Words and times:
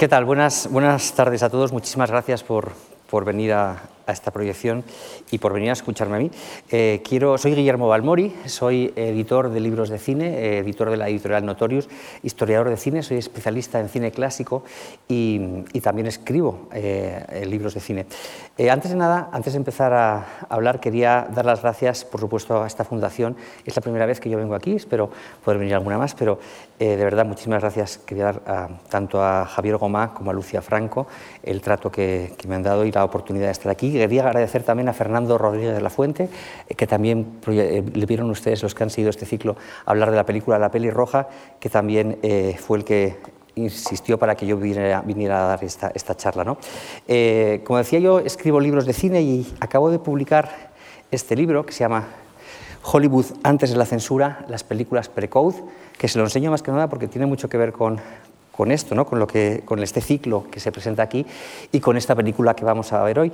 ¿Qué 0.00 0.08
tal? 0.08 0.24
Buenas, 0.24 0.66
buenas 0.70 1.12
tardes 1.12 1.42
a 1.42 1.50
todos. 1.50 1.72
Muchísimas 1.72 2.10
gracias 2.10 2.42
por, 2.42 2.72
por 3.10 3.26
venir 3.26 3.52
a, 3.52 3.82
a 4.10 4.12
esta 4.12 4.30
proyección 4.30 4.84
y 5.30 5.38
por 5.38 5.52
venir 5.52 5.70
a 5.70 5.72
escucharme 5.72 6.16
a 6.16 6.18
mí. 6.18 6.30
Eh, 6.70 7.00
quiero, 7.04 7.38
soy 7.38 7.54
Guillermo 7.54 7.88
Balmori, 7.88 8.34
soy 8.46 8.92
editor 8.96 9.50
de 9.50 9.60
libros 9.60 9.88
de 9.88 9.98
cine, 9.98 10.26
eh, 10.38 10.58
editor 10.58 10.90
de 10.90 10.96
la 10.96 11.08
editorial 11.08 11.46
Notorious, 11.46 11.88
historiador 12.22 12.68
de 12.68 12.76
cine, 12.76 13.02
soy 13.02 13.18
especialista 13.18 13.80
en 13.80 13.88
cine 13.88 14.10
clásico 14.10 14.64
y, 15.08 15.40
también 15.80 16.08
escribo 16.08 16.68
eh, 16.74 17.46
libros 17.48 17.72
de 17.72 17.80
cine. 17.80 18.06
antes 18.70 18.90
de 18.90 18.96
nada, 18.96 19.30
antes 19.32 19.54
de 19.54 19.56
empezar 19.56 19.94
a 19.94 20.46
hablar, 20.50 20.78
quería 20.78 21.26
dar 21.34 21.46
las 21.46 21.62
gracias, 21.62 22.04
por 22.04 22.20
supuesto, 22.20 22.62
a 22.62 22.66
esta 22.66 22.84
fundación. 22.84 23.34
Es 23.64 23.74
la 23.74 23.80
primera 23.80 24.04
vez 24.04 24.20
que 24.20 24.28
yo 24.28 24.36
vengo 24.36 24.54
aquí, 24.54 24.74
espero 24.74 25.10
poder 25.42 25.58
venir 25.58 25.74
alguna 25.74 25.96
más, 25.96 26.14
pero 26.14 26.38
de 26.78 26.96
verdad, 26.96 27.24
muchísimas 27.24 27.62
gracias. 27.62 27.96
Quería 27.98 28.24
dar 28.24 28.68
tanto 28.90 29.22
a 29.22 29.46
Javier 29.46 29.78
Gomá 29.78 30.12
como 30.12 30.30
a 30.30 30.34
Lucia 30.34 30.60
Franco 30.60 31.06
el 31.42 31.62
trato 31.62 31.90
que 31.90 32.32
me 32.46 32.56
han 32.56 32.62
dado 32.62 32.84
y 32.84 32.92
la 32.92 33.04
oportunidad 33.04 33.46
de 33.46 33.52
estar 33.52 33.72
aquí 33.72 33.90
quería 34.00 34.26
agradecer 34.26 34.62
también 34.62 34.88
a 34.88 34.94
Fernando 34.94 35.36
Rodríguez 35.36 35.74
de 35.74 35.80
la 35.82 35.90
Fuente, 35.90 36.30
eh, 36.68 36.74
que 36.74 36.86
también 36.86 37.38
eh, 37.48 37.82
le 37.92 38.06
vieron 38.06 38.30
ustedes, 38.30 38.62
los 38.62 38.74
que 38.74 38.82
han 38.82 38.88
seguido 38.88 39.10
este 39.10 39.26
ciclo, 39.26 39.56
hablar 39.84 40.10
de 40.10 40.16
la 40.16 40.24
película 40.24 40.58
La 40.58 40.70
Peli 40.70 40.90
Roja, 40.90 41.28
que 41.60 41.68
también 41.68 42.18
eh, 42.22 42.56
fue 42.58 42.78
el 42.78 42.84
que 42.84 43.18
insistió 43.56 44.18
para 44.18 44.36
que 44.36 44.46
yo 44.46 44.56
viniera, 44.56 45.00
a 45.00 45.48
dar 45.48 45.62
esta, 45.62 46.16
charla. 46.16 46.44
¿no? 46.44 46.56
como 47.64 47.78
decía, 47.78 47.98
yo 47.98 48.20
escribo 48.20 48.58
libros 48.58 48.86
de 48.86 48.94
cine 48.94 49.20
y 49.20 49.54
acabo 49.60 49.90
de 49.90 49.98
publicar 49.98 50.70
este 51.10 51.36
libro 51.36 51.66
que 51.66 51.72
se 51.72 51.80
llama 51.80 52.06
Hollywood 52.82 53.26
antes 53.42 53.70
de 53.70 53.76
la 53.76 53.84
censura, 53.84 54.46
las 54.48 54.64
películas 54.64 55.10
pre-code, 55.10 55.56
que 55.98 56.08
se 56.08 56.16
lo 56.16 56.24
enseño 56.24 56.50
más 56.50 56.62
que 56.62 56.70
nada 56.70 56.88
porque 56.88 57.06
tiene 57.06 57.26
mucho 57.26 57.50
que 57.50 57.58
ver 57.58 57.72
con, 57.72 58.00
con 58.50 58.70
esto, 58.70 58.94
¿no? 58.94 59.04
con, 59.04 59.18
lo 59.18 59.26
que, 59.26 59.62
con 59.66 59.82
este 59.82 60.00
ciclo 60.00 60.46
que 60.50 60.60
se 60.60 60.72
presenta 60.72 61.02
aquí 61.02 61.26
y 61.72 61.80
con 61.80 61.98
esta 61.98 62.14
película 62.14 62.54
que 62.54 62.64
vamos 62.64 62.92
a 62.94 63.02
ver 63.02 63.18
hoy. 63.18 63.32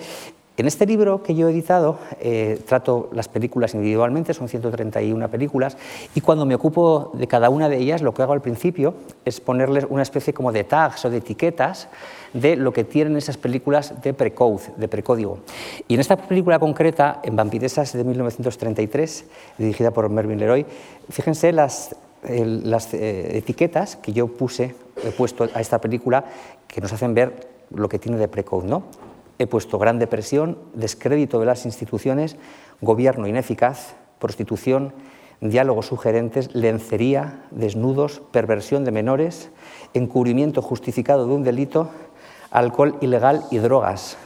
En 0.59 0.67
este 0.67 0.87
libro 0.87 1.23
que 1.23 1.35
yo 1.35 1.49
he 1.49 1.51
editado 1.51 1.99
eh, 2.19 2.59
trato 2.67 3.11
las 3.13 3.29
películas 3.29 3.75
individualmente, 3.75 4.33
son 4.33 4.49
131 4.49 5.29
películas, 5.29 5.77
y 6.15 6.23
cuando 6.23 6.47
me 6.47 6.55
ocupo 6.55 7.11
de 7.13 7.27
cada 7.27 7.51
una 7.51 7.69
de 7.69 7.77
ellas, 7.77 8.01
lo 8.01 8.15
que 8.15 8.23
hago 8.23 8.33
al 8.33 8.41
principio 8.41 8.95
es 9.27 9.39
ponerles 9.43 9.87
una 9.91 10.01
especie 10.03 10.33
como 10.33 10.53
de 10.53 10.65
tags 10.65 11.05
o 11.05 11.11
de 11.11 11.19
etiquetas 11.19 11.89
de 12.33 12.57
lo 12.57 12.73
que 12.73 12.85
tienen 12.85 13.19
esas 13.19 13.37
películas 13.37 14.01
de 14.01 14.15
precode, 14.15 14.63
de 14.79 14.89
precódigo. 14.89 15.41
Y 15.89 15.95
en 15.95 16.01
esta 16.01 16.17
película 16.17 16.59
concreta, 16.59 17.21
en 17.23 17.37
Vampiresas 17.37 17.93
de 17.93 18.05
1933, 18.05 19.27
dirigida 19.59 19.91
por 19.91 20.09
Mervyn 20.09 20.39
Leroy, 20.39 20.65
fíjense 21.11 21.53
las, 21.53 21.95
las 22.23 22.95
eh, 22.95 23.37
etiquetas 23.37 23.97
que 23.97 24.15
yo 24.15 24.27
puse, 24.27 24.75
he 25.05 25.11
puesto 25.11 25.49
a 25.53 25.61
esta 25.61 25.83
película 25.83 26.25
que 26.67 26.81
nos 26.81 26.95
hacen 26.95 27.13
ver 27.13 27.47
lo 27.75 27.91
que 27.91 27.99
tiene 27.99 28.17
de 28.17 28.29
precode, 28.29 28.69
¿no? 28.69 28.85
He 29.39 29.47
puesto 29.47 29.79
gran 29.79 29.99
depresión, 29.99 30.59
descrédito 30.75 31.39
de 31.41 31.47
las 31.47 31.67
instituciones, 31.67 32.37
gobierno 32.81 33.27
ineficaz, 33.27 33.97
prostitución, 34.19 34.93
diálogos 35.41 35.87
sugerentes, 35.87 36.55
lencería, 36.55 37.45
desnudos, 37.51 38.23
perversión 38.31 38.85
de 38.85 38.93
menores, 38.93 39.51
encubrimiento 39.95 40.63
justificado 40.63 41.27
de 41.27 41.35
un 41.35 41.45
delito, 41.45 41.91
alcohol 42.51 42.97
ilegal 43.01 43.45
y 43.51 43.59
drogas. 43.59 44.17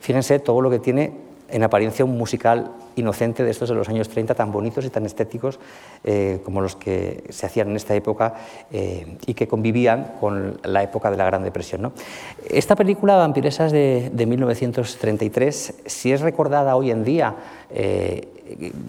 Fíjense 0.00 0.38
todo 0.38 0.60
lo 0.60 0.70
que 0.70 0.78
tiene 0.78 1.23
en 1.54 1.62
apariencia 1.62 2.04
un 2.04 2.18
musical 2.18 2.72
inocente 2.96 3.44
de 3.44 3.50
estos 3.52 3.68
de 3.68 3.76
los 3.76 3.88
años 3.88 4.08
30, 4.08 4.34
tan 4.34 4.50
bonitos 4.50 4.84
y 4.84 4.90
tan 4.90 5.06
estéticos 5.06 5.60
eh, 6.02 6.40
como 6.44 6.60
los 6.60 6.74
que 6.74 7.22
se 7.28 7.46
hacían 7.46 7.70
en 7.70 7.76
esta 7.76 7.94
época 7.94 8.34
eh, 8.72 9.16
y 9.24 9.34
que 9.34 9.46
convivían 9.46 10.14
con 10.18 10.58
la 10.64 10.82
época 10.82 11.12
de 11.12 11.16
la 11.16 11.24
Gran 11.24 11.44
Depresión. 11.44 11.92
Esta 12.50 12.74
película, 12.74 13.14
Vampiresas 13.14 13.70
de, 13.70 14.10
de, 14.12 14.26
1933, 14.26 15.74
si 15.86 16.12
es 16.12 16.22
recordada 16.22 16.74
hoy 16.74 16.90
en 16.90 17.04
día, 17.04 17.36
eh, 17.70 18.33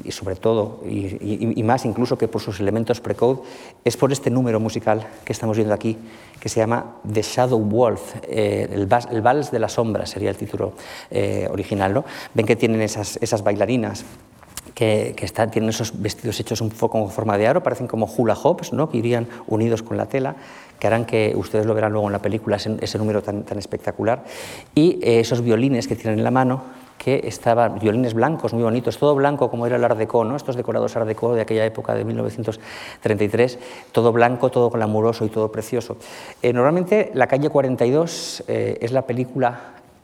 y 0.04 0.12
sobre 0.12 0.36
todo, 0.36 0.82
y, 0.86 1.64
más 1.64 1.86
incluso 1.86 2.18
que 2.18 2.28
por 2.28 2.42
sus 2.42 2.60
elementos 2.60 3.00
precode, 3.00 3.40
es 3.84 3.96
por 3.98 4.12
este 4.12 4.30
número 4.30 4.60
musical 4.60 5.08
que 5.24 5.34
estamos 5.34 5.56
viendo 5.58 5.74
aquí, 5.74 5.98
que 6.40 6.50
se 6.50 6.60
llama 6.60 6.98
The 7.12 7.22
Shadow 7.22 7.60
Wolf, 7.60 8.16
el, 8.28 8.88
el, 9.12 9.22
Vals 9.22 9.52
de 9.52 9.60
la 9.60 9.70
Sombra 9.70 10.06
sería 10.06 10.30
el 10.30 10.38
título 10.38 10.74
original. 11.50 11.94
¿no? 11.94 12.06
Ven 12.34 12.46
que 12.46 12.56
tienen 12.56 12.82
esas, 12.82 13.18
esas 13.22 13.44
bailarinas 13.44 14.06
que, 14.76 15.16
están, 15.22 15.50
tienen 15.50 15.70
esos 15.70 16.00
vestidos 16.00 16.40
hechos 16.40 16.62
un 16.62 16.70
poco 16.70 17.00
con 17.00 17.10
forma 17.10 17.38
de 17.38 17.48
aro, 17.48 17.64
parecen 17.64 17.88
como 17.88 18.06
hula 18.06 18.36
hoops, 18.36 18.74
¿no? 18.74 18.90
que 18.90 18.98
irían 18.98 19.28
unidos 19.48 19.82
con 19.82 19.98
la 19.98 20.06
tela, 20.06 20.36
que 20.78 20.88
harán 20.88 21.06
que 21.06 21.34
ustedes 21.36 21.66
lo 21.66 21.74
verán 21.74 21.94
luego 21.94 22.08
en 22.08 22.14
la 22.14 22.20
película, 22.20 22.58
ese, 22.58 22.98
número 22.98 23.24
tan, 23.24 23.44
tan, 23.44 23.58
espectacular. 23.58 24.26
Y 24.76 25.00
eh, 25.02 25.22
esos 25.22 25.42
violines 25.42 25.88
que 25.88 25.96
tienen 25.96 26.20
en 26.20 26.24
la 26.24 26.32
mano, 26.32 26.64
que 26.98 27.22
estaban, 27.28 27.80
violines 27.80 28.14
blancos, 28.14 28.54
muy 28.54 28.64
bonitos, 28.64 28.98
todo 28.98 29.16
blanco 29.16 29.50
como 29.50 29.68
era 29.68 29.76
el 29.76 29.84
Art 29.84 29.98
Deco, 29.98 30.24
¿no? 30.24 30.36
estos 30.36 30.56
decorados 30.56 30.96
Art 30.96 31.08
Deco 31.08 31.34
de 31.36 31.42
aquella 31.42 31.66
época 31.66 31.94
de 31.94 32.06
1933, 32.06 33.60
todo 33.92 34.12
blanco, 34.12 34.50
todo 34.50 34.70
glamuroso 34.70 35.26
y 35.26 35.30
todo 35.30 35.52
precioso. 35.52 35.98
Eh, 36.42 36.54
normalmente 36.54 37.12
la 37.14 37.28
calle 37.28 37.50
42 37.50 38.44
eh, 38.48 38.78
es 38.82 38.92
la 38.92 39.04
película 39.04 39.60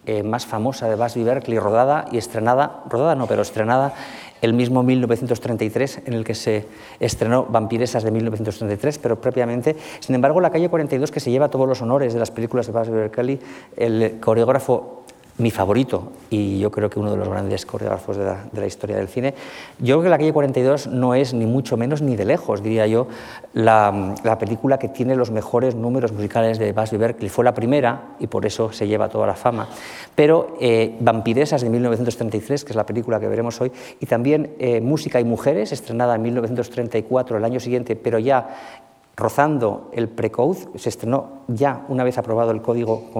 eh, 0.06 0.24
más 0.24 0.47
famosa 0.47 0.90
de 0.90 0.96
Busby 0.96 1.24
Berkeley, 1.24 1.59
rodada 1.59 2.06
y 2.12 2.18
estrenada, 2.18 2.84
rodada 2.90 3.13
no, 3.16 3.28
pero 3.28 3.44
estrenada 3.44 3.94
el 4.41 4.53
mismo 4.53 4.81
1933 4.81 6.02
en 6.06 6.13
el 6.13 6.23
que 6.23 6.34
se 6.34 6.66
estrenó 7.00 7.46
Vampiresas 7.46 8.03
de 8.03 8.09
1933, 8.09 8.97
pero 8.97 9.22
propiamente, 9.22 9.75
sin 10.00 10.16
embargo, 10.16 10.41
la 10.41 10.50
calle 10.50 10.69
42 10.69 11.12
que 11.12 11.19
se 11.19 11.29
lleva 11.29 11.50
todos 11.50 11.68
los 11.68 11.81
honores 11.84 12.13
de 12.13 12.19
las 12.19 12.31
películas 12.31 12.66
de 12.66 12.73
Busby 12.73 12.94
Berkeley, 12.94 13.40
el 13.78 14.19
coreógrafo 14.19 15.00
mi 15.41 15.52
favorito 15.52 16.12
y 16.29 16.59
yo 16.59 16.72
creo 16.72 16.90
que 16.90 17.00
uno 17.00 17.12
de 17.12 17.18
los 17.18 17.28
grandes 17.28 17.66
coreógrafos 17.66 18.18
de 18.18 18.24
la, 18.25 18.66
historia 18.66 18.96
del 18.96 19.07
cine. 19.07 19.34
Yo 19.79 19.96
creo 19.96 20.03
que 20.03 20.09
La 20.09 20.18
calle 20.18 20.34
42 20.34 20.88
no 20.88 21.16
es 21.16 21.34
ni 21.34 21.46
mucho 21.46 21.75
menos 21.78 22.02
ni 22.02 22.16
de 22.16 22.25
lejos, 22.25 22.63
diría 22.63 22.88
yo, 22.88 23.07
la, 23.53 24.16
película 24.40 24.79
que 24.79 24.88
tiene 24.88 25.16
los 25.16 25.31
mejores 25.31 25.75
números 25.75 26.12
musicales 26.13 26.57
de 26.57 26.72
Busby 26.74 26.97
Berkeley. 26.97 27.29
Fue 27.29 27.44
la 27.44 27.53
primera 27.53 28.16
y 28.19 28.28
por 28.28 28.46
eso 28.46 28.72
se 28.72 28.88
lleva 28.88 29.09
toda 29.09 29.28
la 29.28 29.35
fama. 29.35 29.68
Pero 30.16 30.56
eh, 30.62 30.96
Vampiresas 31.00 31.62
de 31.62 31.69
1933, 31.69 32.63
que 32.63 32.72
es 32.72 32.75
la 32.75 32.85
película 32.85 33.19
que 33.19 33.28
veremos 33.28 33.59
hoy, 33.59 33.72
y 34.00 34.06
también 34.06 34.56
eh, 34.59 34.79
Música 34.79 35.19
y 35.19 35.25
Mujeres, 35.25 35.72
estrenada 35.72 36.16
en 36.16 36.22
1934, 36.22 37.38
el 37.38 37.46
año 37.46 37.59
siguiente, 37.59 37.96
pero 37.96 38.19
ya 38.19 38.81
rozando 39.21 39.89
el 39.93 40.09
precode, 40.09 40.67
se 40.75 40.89
estrenó 40.89 41.43
ya 41.47 41.85
una 41.87 42.03
vez 42.03 42.17
aprobado 42.17 42.51
el 42.51 42.61
código, 42.61 43.11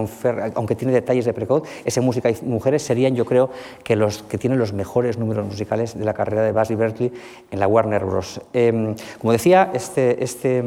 aunque 0.54 0.74
tiene 0.74 0.92
detalles 0.92 1.24
de 1.24 1.32
precode, 1.32 1.68
ese 1.84 2.00
Música 2.00 2.28
y 2.30 2.36
Mujeres 2.42 2.82
serían 2.82 3.14
yo 3.14 3.24
creo 3.24 3.50
que 3.84 3.96
los 3.96 4.22
que 4.24 4.36
tienen 4.36 4.58
los 4.58 4.72
mejores 4.72 5.18
números 5.18 5.46
musicales 5.46 5.96
de 5.96 6.04
la 6.04 6.12
carrera 6.12 6.42
de 6.42 6.52
Busby 6.52 6.74
Berkeley 6.74 7.12
en 7.50 7.60
la 7.60 7.66
Warner 7.66 8.04
Bros. 8.04 8.40
Em, 8.52 8.94
como 9.20 9.32
decía, 9.32 9.70
este, 9.72 10.22
este, 10.22 10.62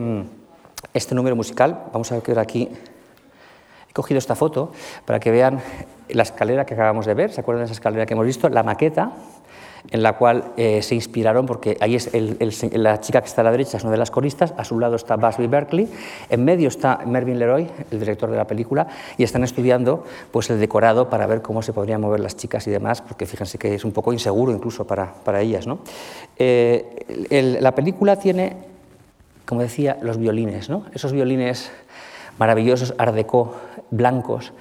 este 0.94 1.16
número 1.16 1.36
musical, 1.36 1.86
vamos 1.92 2.12
a 2.12 2.20
ver 2.20 2.40
aquí, 2.40 2.70
he 3.90 3.94
cogido 3.94 4.18
esta 4.18 4.36
foto 4.36 4.72
para 5.06 5.20
que 5.20 5.32
vean 5.32 5.62
la 6.10 6.24
escalera 6.24 6.66
que 6.66 6.74
acabamos 6.74 7.06
de 7.06 7.14
ver, 7.14 7.32
¿se 7.32 7.42
acuerdan 7.42 7.62
de 7.62 7.66
esa 7.66 7.74
escalera 7.74 8.06
que 8.06 8.14
hemos 8.14 8.26
visto? 8.26 8.50
La 8.50 8.64
maqueta, 8.64 9.12
en 9.92 10.04
la 10.04 10.14
cual 10.14 10.46
eh, 10.58 10.82
se 10.82 10.96
inspiraron, 10.96 11.46
porque 11.46 11.78
ahí 11.80 11.96
es 11.96 12.10
la 12.74 13.00
chica 13.00 13.22
que 13.22 13.28
está 13.28 13.42
a 13.42 13.44
la 13.44 13.52
derecha, 13.52 13.78
es 13.78 13.84
una 13.84 13.92
de 13.92 13.98
las 13.98 14.12
coristas, 14.12 14.54
a 14.58 14.64
su 14.64 14.80
lado 14.80 14.96
está 14.96 15.16
Busby 15.16 15.48
Berkeley, 15.48 15.88
en 16.30 16.44
medio 16.44 16.68
está 16.68 17.02
Mervyn 17.06 17.40
Leroy, 17.40 17.70
el 17.92 18.00
director 18.00 18.30
de 18.30 18.38
la 18.38 18.46
película, 18.46 18.88
y 19.18 19.24
están 19.24 19.44
estudiando 19.44 20.04
pues, 20.32 20.50
el 20.50 20.60
decorado 20.60 21.10
para 21.10 21.28
ver 21.28 21.42
cómo 21.42 21.62
se 21.62 21.74
podrían 21.74 22.02
mover 22.02 22.20
las 22.20 22.36
chicas 22.36 22.66
y 22.68 22.72
demás, 22.72 23.02
porque 23.02 23.26
fíjense 23.26 23.58
que 23.58 23.76
es 23.76 23.86
un 23.86 23.92
poco 23.92 24.14
inseguro 24.14 24.52
incluso 24.52 24.86
para, 24.86 25.14
para 25.24 25.42
ellas. 25.42 25.68
¿no? 25.68 25.80
Eh, 26.38 27.58
la 27.62 27.76
película 27.76 28.18
tiene, 28.18 28.58
como 29.46 29.62
decía, 29.62 29.98
los 30.02 30.18
violines, 30.18 30.70
¿no? 30.70 30.86
esos 30.94 31.12
violines 31.12 31.72
maravillosos, 32.38 32.94
art 32.98 33.16
blancos, 33.92 34.52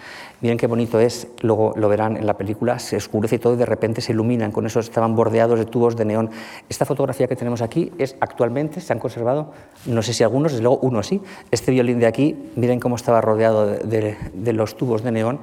Miren 0.45 0.59
qué 0.59 0.67
bonito 0.67 1.01
es, 1.01 1.27
luego 1.41 1.73
lo 1.75 1.89
verán 1.89 2.19
en 2.19 2.27
la 2.27 2.37
película, 2.37 2.79
se 2.79 2.99
oscurece 2.99 3.39
todo 3.39 3.55
y 3.55 3.57
de 3.57 3.65
repente 3.65 4.03
se 4.03 4.13
iluminan, 4.13 4.53
con 4.53 4.67
eso 4.67 4.79
estaban 4.79 5.17
bordeados 5.17 5.59
de 5.59 5.65
tubos 5.65 5.97
de 5.97 6.05
neón. 6.05 6.29
Esta 6.69 6.85
fotografía 6.85 7.27
que 7.27 7.35
tenemos 7.35 7.63
aquí 7.63 7.91
es 7.97 8.15
actualmente, 8.21 8.83
se 8.83 8.93
han 8.93 8.99
conservado, 8.99 9.53
no 9.87 10.03
sé 10.03 10.13
si 10.13 10.23
algunos, 10.23 10.53
desde 10.53 10.63
luego 10.63 10.81
uno 10.83 11.03
sí. 11.03 11.23
Este 11.51 11.73
violín 11.73 11.99
de 11.99 12.05
aquí, 12.05 12.37
miren 12.57 12.79
cómo 12.79 12.97
estaba 12.97 13.23
rodeado 13.23 13.69
de, 13.69 14.53
los 14.53 14.77
tubos 14.77 15.03
de 15.03 15.13
neón 15.13 15.41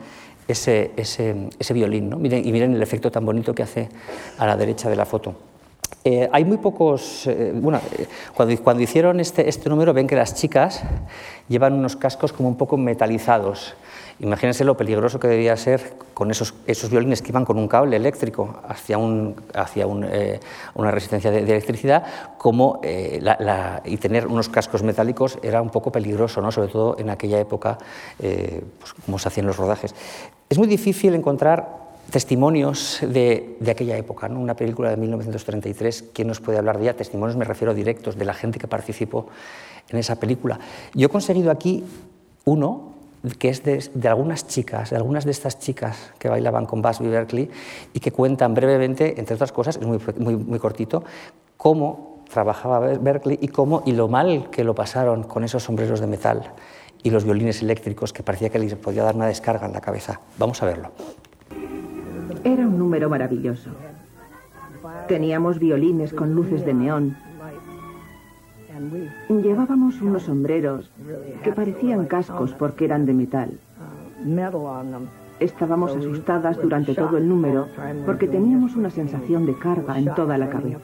ese, 0.47 0.91
ese, 0.95 1.49
ese 1.57 1.73
violín, 1.73 2.11
¿no? 2.11 2.17
miren, 2.17 2.47
y 2.47 2.51
miren 2.51 2.75
el 2.75 2.83
efecto 2.83 3.09
tan 3.09 3.25
bonito 3.25 3.55
que 3.55 3.63
hace 3.63 3.89
a 4.37 4.45
la 4.45 4.55
derecha 4.55 4.87
de 4.87 4.97
la 4.97 5.07
foto. 5.07 5.33
Eh, 6.03 6.27
hay 6.31 6.45
muy 6.45 6.57
pocos. 6.57 7.27
Eh, 7.27 7.51
bueno, 7.53 7.79
eh, 7.97 8.07
cuando, 8.35 8.57
cuando, 8.63 8.81
hicieron 8.81 9.19
este, 9.19 9.47
este, 9.47 9.69
número, 9.69 9.93
ven 9.93 10.07
que 10.07 10.15
las 10.15 10.33
chicas 10.33 10.81
llevan 11.47 11.73
unos 11.73 11.95
cascos 11.95 12.33
como 12.33 12.49
un 12.49 12.55
poco 12.55 12.75
metalizados. 12.77 13.75
Imagínense 14.19 14.63
lo 14.63 14.77
peligroso 14.77 15.19
que 15.19 15.27
debía 15.27 15.55
ser 15.57 15.93
con 16.13 16.29
esos, 16.29 16.53
esos 16.67 16.89
violines 16.91 17.21
que 17.21 17.29
iban 17.29 17.45
con 17.45 17.57
un 17.57 17.67
cable 17.67 17.95
eléctrico 17.95 18.61
hacia, 18.67 18.97
un, 18.99 19.35
hacia 19.55 19.87
un, 19.87 20.05
una 20.75 20.91
resistencia 20.91 21.31
de, 21.31 21.39
electricidad, 21.39 22.03
como, 22.37 22.81
la, 22.83 23.81
y 23.83 23.97
tener 23.97 24.27
unos 24.27 24.47
cascos 24.47 24.83
metálicos 24.83 25.39
era 25.41 25.59
un 25.59 25.71
poco 25.71 25.91
peligroso, 25.91 26.39
¿no? 26.39 26.51
sobre 26.51 26.67
todo 26.67 26.97
en 26.99 27.09
aquella 27.09 27.39
época, 27.39 27.79
pues, 28.19 28.93
como 29.03 29.17
se 29.17 29.27
hacían 29.27 29.47
los 29.47 29.57
rodajes. 29.57 29.95
Es 30.47 30.59
muy 30.59 30.67
difícil 30.67 31.15
encontrar 31.15 31.80
testimonios 32.11 32.99
de, 33.01 33.57
aquella 33.69 33.97
época, 33.97 34.27
¿no? 34.27 34.39
una 34.39 34.55
película 34.55 34.89
de 34.89 34.97
1933, 34.97 36.09
¿quién 36.13 36.27
nos 36.27 36.39
puede 36.39 36.57
hablar 36.57 36.77
de 36.77 36.83
ella? 36.83 36.95
Testimonios 36.95 37.37
me 37.37 37.45
refiero 37.45 37.73
directos 37.73 38.17
de 38.17 38.25
la 38.25 38.33
gente 38.33 38.59
que 38.59 38.67
participó 38.67 39.27
en 39.89 39.97
esa 39.97 40.17
película. 40.17 40.59
Yo 40.93 41.07
he 41.07 41.09
conseguido 41.09 41.49
aquí 41.51 41.83
uno 42.45 42.91
que 43.37 43.49
es 43.49 43.63
de, 43.63 44.07
algunas 44.07 44.47
chicas, 44.47 44.89
de 44.89 44.95
algunas 44.97 45.25
de 45.25 45.31
estas 45.31 45.59
chicas 45.59 46.11
que 46.17 46.27
bailaban 46.27 46.65
con 46.65 46.81
Busby 46.81 47.07
Berkeley 47.07 47.49
y 47.93 47.99
que 47.99 48.11
cuentan 48.11 48.53
brevemente, 48.53 49.19
entre 49.19 49.35
otras 49.35 49.51
cosas, 49.51 49.77
es 49.77 49.85
muy, 49.85 49.99
muy, 50.17 50.35
muy 50.35 50.59
cortito, 50.59 51.03
cómo 51.55 52.23
trabajaba 52.33 52.79
Berkeley 52.79 53.37
y 53.41 53.49
cómo 53.49 53.83
y 53.85 53.91
lo 53.91 54.07
mal 54.07 54.49
que 54.49 54.63
lo 54.63 54.73
pasaron 54.73 55.23
con 55.23 55.43
esos 55.43 55.63
sombreros 55.63 55.99
de 55.99 56.07
metal 56.07 56.53
y 57.03 57.11
los 57.11 57.23
violines 57.23 57.61
eléctricos 57.61 58.11
que 58.11 58.23
parecía 58.23 58.49
que 58.49 58.59
les 58.59 58.73
podía 58.75 59.03
dar 59.03 59.15
una 59.15 59.27
descarga 59.27 59.67
en 59.67 59.73
la 59.73 59.81
cabeza. 59.81 60.19
Vamos 60.37 60.61
a 60.63 60.65
verlo. 60.65 60.91
Era 62.43 62.67
un 62.67 62.77
número 62.77 63.09
maravilloso. 63.09 63.69
Teníamos 65.07 65.59
violines 65.59 66.13
con 66.13 66.33
luces 66.33 66.65
de 66.65 66.73
neón. 66.73 67.15
Llevábamos 69.29 70.01
unos 70.01 70.23
sombreros 70.23 70.91
que 71.43 71.51
parecían 71.51 72.05
cascos 72.05 72.53
porque 72.53 72.85
eran 72.85 73.05
de 73.05 73.13
metal. 73.13 73.59
Estábamos 75.39 75.95
asustadas 75.95 76.59
durante 76.61 76.95
todo 76.95 77.17
el 77.17 77.27
número 77.27 77.67
porque 78.05 78.27
teníamos 78.27 78.75
una 78.75 78.89
sensación 78.89 79.45
de 79.45 79.55
carga 79.55 79.99
en 79.99 80.13
toda 80.15 80.37
la 80.37 80.49
cabeza. 80.49 80.79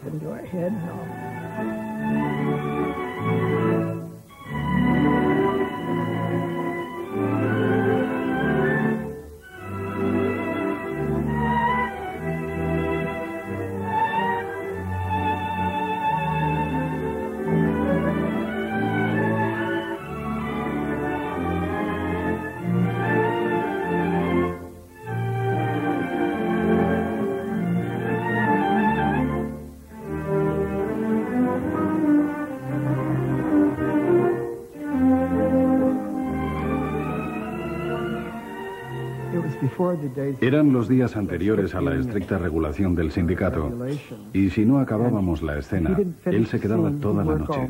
Eran 40.42 40.74
los 40.74 40.88
días 40.88 41.16
anteriores 41.16 41.76
a 41.76 41.82
la 41.82 41.96
estricta 41.96 42.38
regulación 42.38 42.96
del 42.96 43.12
sindicato, 43.12 43.72
y 44.34 44.50
si 44.50 44.66
no 44.66 44.80
acabábamos 44.80 45.42
la 45.42 45.58
escena, 45.58 45.98
él 46.26 46.48
se 46.48 46.60
quedaba 46.60 46.92
toda 47.02 47.24
la 47.24 47.36
noche. 47.36 47.68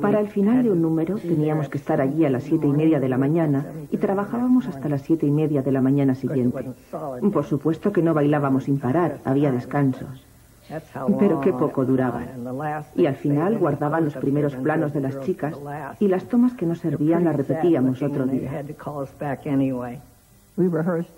Para 0.00 0.20
el 0.20 0.28
final 0.28 0.62
de 0.64 0.70
un 0.70 0.82
número 0.82 1.16
teníamos 1.16 1.68
que 1.68 1.78
estar 1.78 2.00
allí 2.00 2.24
a 2.24 2.30
las 2.30 2.44
siete 2.44 2.66
y 2.66 2.72
media 2.72 2.98
de 2.98 3.08
la 3.08 3.18
mañana 3.18 3.64
y 3.90 3.96
trabajábamos 3.98 4.66
hasta 4.66 4.88
las 4.88 5.02
siete 5.02 5.26
y 5.26 5.30
media 5.30 5.62
de 5.62 5.72
la 5.72 5.80
mañana 5.80 6.14
siguiente. 6.14 6.72
Por 7.32 7.44
supuesto 7.44 7.92
que 7.92 8.02
no 8.02 8.12
bailábamos 8.12 8.64
sin 8.64 8.78
parar, 8.78 9.18
había 9.24 9.52
descansos. 9.52 10.26
Pero 11.18 11.40
qué 11.40 11.52
poco 11.52 11.84
duraban. 11.84 12.28
Y 12.96 13.06
al 13.06 13.16
final 13.16 13.58
guardaban 13.58 14.04
los 14.04 14.14
primeros 14.14 14.54
planos 14.56 14.92
de 14.92 15.00
las 15.00 15.20
chicas 15.20 15.54
y 16.00 16.08
las 16.08 16.24
tomas 16.24 16.54
que 16.54 16.66
no 16.66 16.74
servían 16.74 17.24
las 17.24 17.36
repetíamos 17.36 18.02
otro 18.02 18.26
día. 18.26 18.64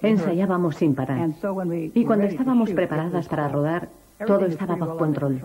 Ensayábamos 0.03 0.77
sin 0.77 0.95
parar. 0.95 1.31
Y 1.95 2.05
cuando 2.05 2.27
estábamos 2.27 2.71
preparadas 2.71 3.29
para 3.29 3.49
rodar, 3.49 3.89
todo 4.27 4.47
estaba 4.47 4.77
bajo 4.77 4.97
control. 4.97 5.41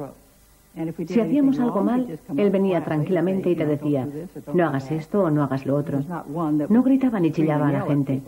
Si 1.07 1.19
hacíamos 1.19 1.59
algo 1.59 1.83
mal, 1.83 2.07
él 2.37 2.49
venía 2.49 2.83
tranquilamente 2.83 3.49
y 3.49 3.55
te 3.55 3.65
decía, 3.65 4.07
no 4.53 4.67
hagas 4.67 4.89
esto 4.91 5.23
o 5.23 5.29
no 5.29 5.43
hagas 5.43 5.65
lo 5.65 5.75
otro. 5.75 5.99
No 6.69 6.83
gritaba 6.83 7.19
ni 7.19 7.31
chillaba 7.31 7.67
a 7.67 7.71
la 7.73 7.81
gente. 7.81 8.21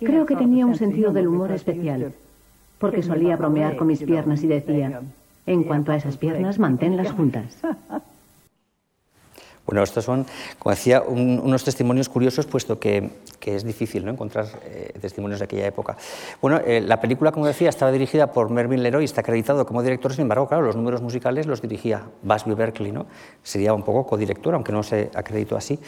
Creo 0.00 0.24
que 0.24 0.34
tenía 0.34 0.64
un 0.64 0.74
sentido 0.74 1.12
del 1.12 1.28
humor 1.28 1.52
especial 1.52 2.14
porque 2.78 3.02
solía 3.02 3.36
bromear 3.36 3.76
con 3.76 3.86
mis 3.86 4.02
piernas 4.02 4.42
y 4.42 4.46
decía, 4.46 5.00
en 5.46 5.64
cuanto 5.64 5.92
a 5.92 5.96
esas 5.96 6.16
piernas, 6.16 6.58
manténlas 6.58 7.12
juntas. 7.12 7.58
Bueno, 9.66 9.82
estos 9.82 10.04
son, 10.04 10.24
como 10.60 10.70
decía, 10.76 11.02
unos 11.02 11.64
testimonios 11.64 12.08
curiosos, 12.08 12.46
puesto 12.46 12.78
que, 12.78 13.10
es 13.54 13.64
difícil 13.64 14.04
¿no? 14.04 14.10
encontrar 14.10 14.46
eh, 14.64 14.92
testimonios 15.00 15.40
de 15.40 15.44
aquella 15.44 15.66
época. 15.66 15.96
Bueno, 16.40 16.60
eh, 16.64 16.80
la 16.80 17.00
película, 17.00 17.32
como 17.32 17.46
decía, 17.46 17.68
estaba 17.68 17.92
dirigida 17.92 18.32
por 18.32 18.50
Mervyn 18.50 18.82
Leroy, 18.82 19.04
está 19.04 19.20
acreditado 19.20 19.66
como 19.66 19.82
director, 19.82 20.12
sin 20.12 20.22
embargo, 20.22 20.48
claro, 20.48 20.64
los 20.64 20.76
números 20.76 21.02
musicales 21.02 21.46
los 21.46 21.62
dirigía 21.62 22.04
Busby 22.22 22.54
Berkeley, 22.54 22.92
¿no? 22.92 23.06
sería 23.42 23.74
un 23.74 23.82
poco 23.82 24.06
codirector, 24.06 24.54
aunque 24.54 24.72
no 24.72 24.82
se 24.82 25.10
acreditó 25.14 25.56
así. 25.56 25.78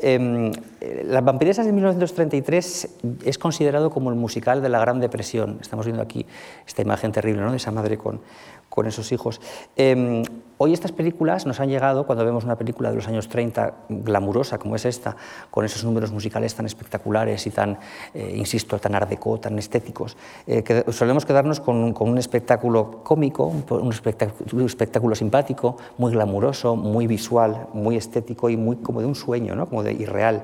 Em, 0.00 0.52
eh, 0.80 1.04
Las 1.06 1.24
vampiresas 1.24 1.66
de 1.66 1.72
1933 1.72 2.88
es 3.24 3.38
considerado 3.38 3.90
como 3.90 4.10
el 4.10 4.16
musical 4.16 4.62
de 4.62 4.68
la 4.68 4.78
Gran 4.78 5.00
Depresión. 5.00 5.58
Estamos 5.60 5.86
viendo 5.86 6.02
aquí 6.02 6.26
esta 6.66 6.82
imagen 6.82 7.12
terrible 7.12 7.42
¿no? 7.42 7.50
de 7.50 7.56
esa 7.56 7.70
madre 7.70 7.98
con, 7.98 8.20
con 8.68 8.86
esos 8.86 9.10
hijos. 9.12 9.40
Em, 9.76 10.22
hoy 10.58 10.72
estas 10.72 10.92
películas 10.92 11.46
nos 11.46 11.60
han 11.60 11.68
llegado, 11.68 12.06
cuando 12.06 12.24
vemos 12.24 12.44
una 12.44 12.56
película 12.56 12.90
de 12.90 12.96
los 12.96 13.08
años 13.08 13.28
30 13.28 13.74
glamurosa 13.88 14.58
como 14.58 14.76
es 14.76 14.84
esta, 14.84 15.16
con 15.50 15.64
esos 15.64 15.84
números 15.84 16.12
musicales 16.12 16.54
tan 16.54 16.66
espectaculares 16.66 17.46
y 17.46 17.50
tan, 17.50 17.78
eh, 18.14 18.34
insisto, 18.36 18.78
tan 18.78 18.94
art 18.94 19.08
tan 19.40 19.58
estéticos, 19.58 20.16
eh, 20.46 20.62
que 20.62 20.84
solemos 20.92 21.24
quedarnos 21.24 21.60
con, 21.60 21.94
un 21.98 22.18
espectáculo 22.18 23.02
cómico, 23.02 23.46
un 23.46 23.92
espectáculo, 23.92 24.46
un 24.52 24.66
espectáculo, 24.66 25.14
simpático, 25.14 25.76
muy 25.96 26.12
glamuroso, 26.12 26.76
muy 26.76 27.06
visual, 27.06 27.68
muy 27.72 27.96
estético 27.96 28.50
y 28.50 28.56
muy 28.56 28.76
como 28.76 29.00
de 29.00 29.06
un 29.06 29.14
sueño, 29.14 29.54
¿no? 29.54 29.66
como 29.66 29.82
de 29.82 29.92
irreal. 29.92 30.42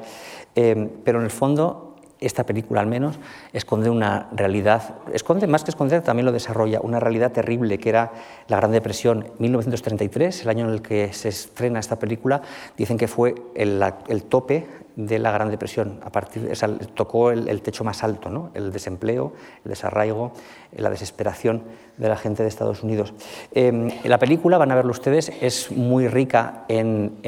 Em, 0.55 0.89
pero 1.05 1.19
en 1.19 1.25
el 1.25 1.31
fondo 1.31 1.94
esta 2.27 2.45
película 2.45 2.81
al 2.81 2.87
menos, 2.87 3.19
esconde 3.53 3.91
una 3.91 4.29
realidad, 4.33 4.97
esconde 5.13 5.47
más 5.47 5.65
que 5.65 5.71
esconder, 5.71 6.03
también 6.03 6.27
lo 6.27 6.33
desarrolla, 6.33 6.81
una 6.81 7.01
realidad 7.01 7.33
terrible 7.33 7.79
que 7.79 7.89
era 7.89 8.13
la 8.49 8.57
Gran 8.57 8.73
Depresión 8.73 9.27
1933, 9.39 10.43
el 10.43 10.49
año 10.49 10.67
en 10.67 10.73
el 10.73 10.83
que 10.83 11.13
se 11.13 11.29
estrena 11.29 11.81
esta 11.81 11.99
película, 11.99 12.43
dicen 12.77 12.99
que 12.99 13.09
fue 13.09 13.35
el, 13.55 13.83
el 14.09 14.23
tope 14.25 14.84
de 14.97 15.19
la 15.19 15.33
Gran 15.33 15.51
Depresión. 15.51 16.01
A 16.05 16.11
partir, 16.11 16.53
tocó 16.95 17.31
el, 17.31 17.63
techo 17.63 17.85
más 17.85 18.05
alto, 18.05 18.31
¿no? 18.31 18.51
el 18.55 18.73
desempleo, 18.73 19.33
el 19.65 19.71
desarraigo, 19.71 20.33
la 20.77 20.91
desesperación 20.91 21.63
de 21.97 22.09
la 22.09 22.17
gente 22.17 22.43
de 22.43 22.49
Estados 22.49 22.83
Unidos. 22.83 23.15
Eh, 23.53 24.01
la 24.05 24.19
película, 24.19 24.59
van 24.59 24.73
a 24.73 24.75
verlo 24.75 24.91
ustedes, 24.91 25.33
es 25.41 25.71
muy 25.71 26.09
rica, 26.09 26.65
en, 26.69 27.21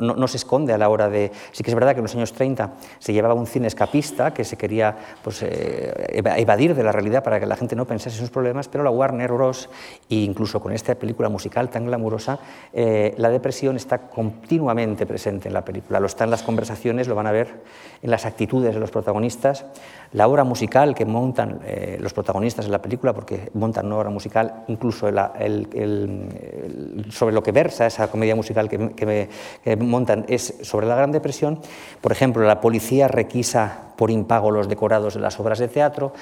no, 0.00 0.28
se 0.28 0.36
esconde 0.36 0.72
a 0.72 0.78
la 0.78 0.88
hora 0.88 1.08
de... 1.08 1.32
Sí 1.52 1.64
que 1.64 1.70
es 1.70 1.74
verdad 1.74 1.92
que 1.92 1.98
en 1.98 2.04
los 2.04 2.14
años 2.14 2.32
30 2.32 2.72
se 2.98 3.12
llevaba 3.12 3.34
un 3.34 3.46
cine 3.46 3.66
escapista 3.66 4.32
que 4.32 4.44
se 4.44 4.56
quería 4.56 4.96
pues, 5.22 5.42
eh, 5.42 6.22
evadir 6.36 6.74
de 6.74 6.84
la 6.84 6.92
realidad 6.92 7.24
para 7.24 7.40
que 7.40 7.46
la 7.46 7.56
gente 7.56 7.74
no 7.74 7.84
pensase 7.84 8.16
en 8.16 8.20
sus 8.20 8.30
problemas, 8.30 8.68
pero 8.68 8.84
la 8.84 8.90
Warner 8.90 9.32
Bros., 9.32 9.68
e 10.08 10.16
incluso 10.16 10.60
con 10.60 10.72
esta 10.72 10.94
película 10.94 11.28
musical 11.28 11.68
tan 11.68 11.86
glamurosa, 11.86 12.38
eh, 12.72 13.14
la 13.16 13.28
depresión 13.28 13.76
está 13.76 13.98
continuamente 13.98 15.06
presente 15.06 15.48
en 15.48 15.54
la 15.54 15.64
película. 15.64 15.98
Lo 15.98 16.06
está 16.06 16.24
en 16.24 16.30
las 16.30 16.42
conversaciones 16.42 16.95
lo 17.04 17.14
van 17.14 17.26
a 17.26 17.32
ver 17.32 17.62
en 18.02 18.10
las 18.10 18.26
actitudes 18.26 18.74
de 18.74 18.80
los 18.80 18.90
protagonistas, 18.90 19.64
la 20.12 20.28
obra 20.28 20.44
musical 20.44 20.94
que 20.94 21.04
montan 21.04 21.60
eh, 21.64 21.98
los 22.00 22.12
protagonistas 22.12 22.66
en 22.66 22.72
la 22.72 22.80
película, 22.80 23.12
porque 23.12 23.50
montan 23.54 23.86
una 23.86 23.96
obra 23.96 24.10
musical, 24.10 24.64
incluso 24.68 25.08
sobre 27.10 27.34
lo 27.34 27.42
que 27.42 27.52
versa 27.52 27.86
esa 27.86 28.08
comedia 28.08 28.36
musical 28.36 28.68
que, 28.68 29.28
que 29.62 29.76
montan 29.76 30.24
es 30.28 30.54
sobre 30.62 30.86
la 30.86 30.96
Gran 30.96 31.12
Depresión. 31.12 31.60
Por 32.00 32.12
ejemplo, 32.12 32.44
la 32.46 32.60
policía 32.60 33.08
requisa 33.08 33.92
por 33.96 34.10
impago 34.10 34.50
los 34.50 34.68
decorados 34.68 35.14
de 35.14 35.20
las 35.20 35.40
obras 35.40 35.58
de 35.58 35.68
teatro, 35.68 36.12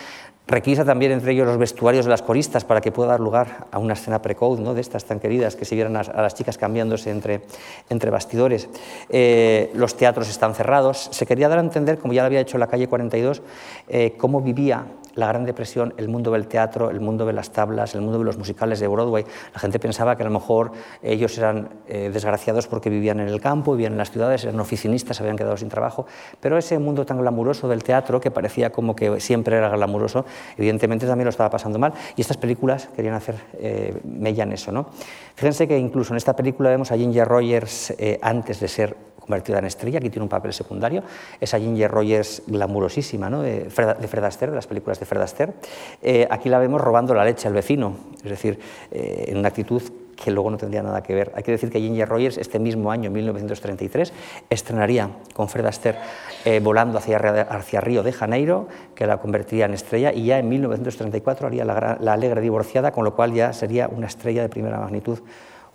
Requisa 0.47 0.85
también 0.85 1.11
entre 1.13 1.33
ellos 1.33 1.47
los 1.47 1.57
vestuarios 1.57 2.05
de 2.05 2.11
las 2.11 2.21
coristas 2.21 2.67
para 2.67 2.83
que 2.83 2.93
pueda 2.93 3.11
dar 3.11 3.21
lugar 3.21 3.67
a 3.71 3.79
una 3.79 3.95
escena 3.95 4.21
precoz 4.21 4.61
¿no? 4.61 4.75
de 4.75 4.83
estas 4.83 5.07
tan 5.07 5.19
queridas 5.19 5.57
que 5.57 5.65
se 5.65 5.75
vieran 5.75 5.97
a, 5.97 6.03
las 6.03 6.35
chicas 6.35 6.59
cambiándose 6.59 7.11
entre, 7.11 7.41
entre 7.89 8.11
bastidores. 8.11 8.69
Eh, 9.09 9.71
los 9.75 9.97
teatros 9.97 10.29
están 10.29 10.55
cerrados. 10.55 11.09
Se 11.13 11.25
quería 11.25 11.49
dar 11.49 11.59
a 11.59 11.63
entender, 11.63 11.99
como 11.99 12.13
ya 12.13 12.23
lo 12.23 12.27
había 12.27 12.41
hecho 12.41 12.59
la 12.59 12.67
calle 12.67 12.89
42, 12.89 13.41
eh, 13.89 14.15
cómo 14.19 14.43
vivía 14.43 14.85
la 15.15 15.27
Gran 15.29 15.45
Depresión, 15.45 15.95
el 15.97 16.09
mundo 16.09 16.31
del 16.31 16.47
teatro, 16.47 16.91
el 16.91 17.01
mundo 17.01 17.27
de 17.27 17.33
las 17.33 17.51
tablas, 17.51 17.95
el 17.95 18.01
mundo 18.01 18.19
de 18.19 18.25
los 18.25 18.39
musicales 18.39 18.81
de 18.81 18.89
Broadway. 18.89 19.25
La 19.53 19.61
gente 19.61 19.79
pensaba 19.79 20.17
que 20.17 20.23
a 20.23 20.27
lo 20.27 20.33
mejor 20.33 20.73
ellos 21.03 21.37
eran 21.39 21.69
eh, 21.89 22.11
desgraciados 22.13 22.67
porque 22.67 22.91
vivían 22.91 23.21
en 23.21 23.29
el 23.29 23.41
campo, 23.41 23.73
vivían 23.73 23.93
en 23.93 23.99
las 23.99 24.11
ciudades, 24.11 24.45
eran 24.45 24.61
oficinistas, 24.61 25.21
habían 25.21 25.37
quedado 25.37 25.57
sin 25.57 25.69
trabajo, 25.69 26.07
pero 26.41 26.59
ese 26.59 26.79
mundo 26.79 27.05
tan 27.07 27.19
glamuroso 27.19 27.69
del 27.69 27.83
teatro, 27.83 28.21
que 28.21 28.31
parecía 28.31 28.71
como 28.71 28.95
que 28.97 29.21
siempre 29.21 29.57
era 29.57 29.69
glamuroso, 29.69 30.25
evidentemente 30.57 31.07
también 31.07 31.25
lo 31.27 31.31
estaba 31.31 31.51
pasando 31.51 31.79
mal, 31.79 31.93
y 32.17 32.21
estas 32.21 32.37
películas 32.37 32.89
querían 32.95 33.15
hacer 33.15 33.37
eh, 33.55 34.01
mella 34.05 34.45
en 34.45 34.53
eso. 34.53 34.73
¿no? 34.73 34.87
Fíjense 35.35 35.69
que 35.69 35.79
incluso 35.79 36.13
en 36.13 36.17
esta 36.17 36.35
película 36.35 36.71
vemos 36.71 36.91
a 36.93 36.97
Ginger 36.97 37.27
Rogers 37.27 37.91
eh, 37.99 38.19
antes 38.23 38.61
de 38.61 38.69
ser 38.69 38.97
convertida 39.25 39.59
en 39.59 39.65
estrella, 39.65 39.99
aquí 39.99 40.11
tiene 40.11 40.25
un 40.25 40.29
papel 40.29 40.53
secundario, 40.53 41.03
esa 41.41 41.59
Ginger 41.59 41.91
Rogers 41.91 42.43
glamurosísima 42.47 43.31
¿no? 43.31 43.43
de, 43.43 43.71
Fred, 43.71 44.25
Astaire, 44.25 44.51
de 44.51 44.57
las 44.57 44.67
películas 44.67 45.01
de 45.01 45.07
Fred 45.07 45.23
Astaire. 45.23 45.55
Eh, 46.03 46.27
aquí 46.31 46.51
la 46.51 46.59
vemos 46.59 46.81
robando 46.81 47.15
la 47.15 47.25
leche 47.25 47.49
al 47.49 47.55
vecino, 47.55 47.97
es 48.19 48.31
decir, 48.31 48.59
eh, 48.91 49.27
en 49.29 49.39
una 49.39 49.49
actitud 49.49 49.83
que 50.15 50.31
luego 50.31 50.51
no 50.51 50.59
tendría 50.59 50.83
nada 50.83 51.03
que 51.03 51.15
ver. 51.15 51.33
Hay 51.35 51.43
que 51.43 51.53
decir 51.53 51.71
que 51.71 51.81
Ginger 51.81 52.09
Rogers 52.09 52.39
este 52.39 52.59
mismo 52.59 52.91
año, 52.91 53.11
1933, 53.11 54.13
estrenaría 54.51 55.11
con 55.33 55.49
Fred 55.49 55.67
Astaire 55.67 55.99
eh, 56.45 56.61
volando 56.61 56.99
hacia, 56.99 57.17
hacia, 57.17 57.81
Río 57.81 58.03
de 58.03 58.13
Janeiro, 58.13 58.69
que 58.95 59.07
la 59.07 59.17
convertiría 59.17 59.65
en 59.65 59.75
estrella, 59.75 60.13
y 60.13 60.27
ya 60.27 60.39
en 60.39 60.49
1934 60.51 61.47
haría 61.47 61.65
la, 61.65 61.99
la 62.01 62.13
Alegre 62.13 62.41
Divorciada, 62.43 62.93
con 62.93 63.05
lo 63.05 63.15
cual 63.15 63.33
ya 63.33 63.53
sería 63.53 63.89
una 63.89 64.07
estrella 64.07 64.43
de 64.43 64.51
primera 64.51 64.79
magnitud 64.79 65.19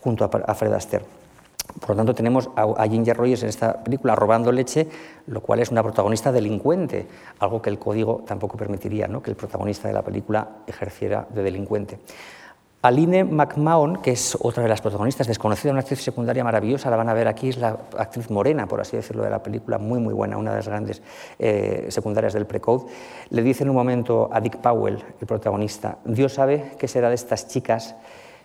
junto 0.02 0.24
a, 0.24 0.30
a 0.46 0.56
Fred 0.56 0.74
Astaire. 0.74 1.19
Por 1.80 1.92
lo 1.92 1.96
tanto, 1.98 2.16
tenemos 2.16 2.50
a 2.56 2.88
Ginger 2.88 3.16
Rogers 3.16 3.44
en 3.44 3.50
esta 3.50 3.84
película 3.84 4.16
robando 4.16 4.52
leche, 4.52 4.88
lo 5.28 5.42
cual 5.42 5.60
es 5.60 5.70
una 5.70 5.84
protagonista 5.84 6.32
delincuente, 6.32 7.08
algo 7.40 7.62
que 7.62 7.70
el 7.70 7.78
código 7.78 8.24
tampoco 8.26 8.58
permitiría, 8.58 9.08
¿no? 9.08 9.22
que 9.22 9.30
el 9.30 9.38
protagonista 9.38 9.88
de 9.88 9.94
la 9.94 10.02
película 10.02 10.48
ejerciera 10.68 11.28
de 11.30 11.44
delincuente. 11.44 12.00
Aline 12.82 13.26
McMahon, 13.26 14.02
que 14.02 14.12
es 14.12 14.38
otra 14.40 14.64
de 14.64 14.70
las 14.70 14.80
protagonistas, 14.80 15.28
desconocida, 15.28 15.72
una 15.72 15.82
actriz 15.82 16.02
secundaria 16.02 16.46
maravillosa, 16.46 16.90
la 16.90 16.96
van 16.96 17.10
a 17.10 17.14
ver 17.14 17.28
aquí, 17.28 17.50
es 17.50 17.58
la 17.58 17.78
actriz 17.98 18.30
morena, 18.30 18.68
por 18.68 18.80
así 18.80 18.96
decirlo, 18.96 19.24
de 19.24 19.30
la 19.30 19.44
película, 19.44 19.78
muy, 19.78 20.00
muy 20.00 20.14
buena, 20.14 20.38
una 20.38 20.52
de 20.52 20.58
las 20.58 20.68
grandes 20.70 21.02
eh, 21.40 21.88
secundarias 21.90 22.32
del 22.32 22.46
Precode, 22.46 22.86
le 23.32 23.44
dice 23.44 23.64
en 23.64 23.70
un 23.70 23.76
momento 23.76 24.30
a 24.32 24.40
Dick 24.40 24.60
Powell, 24.60 25.04
el 25.20 25.28
protagonista, 25.28 25.98
Dios 26.06 26.34
sabe 26.34 26.72
qué 26.80 26.88
será 26.88 27.10
de 27.10 27.16
estas 27.16 27.50
chicas 27.50 27.98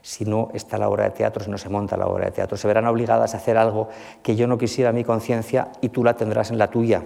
si 0.05 0.27
no 0.27 0.51
está 0.53 0.77
la 0.77 0.91
obra 0.91 1.05
de 1.05 1.11
teatro, 1.13 1.43
si 1.43 1.51
no 1.51 1.57
se 1.57 1.71
monta 1.71 1.97
la 1.97 2.07
obra 2.07 2.27
de 2.27 2.31
teatro. 2.31 2.59
Se 2.59 2.69
verán 2.69 2.87
obligadas 2.87 3.33
a 3.33 3.39
hacer 3.39 3.57
algo 3.57 3.89
que 4.23 4.37
yo 4.37 4.47
no 4.47 4.59
quisiera 4.59 4.91
en 4.91 4.97
mi 4.97 5.03
conciencia 5.03 5.69
y 5.81 5.89
tú 5.89 6.05
la 6.05 6.15
tendrás 6.15 6.51
en 6.51 6.59
la 6.59 6.69
tuya. 6.69 7.03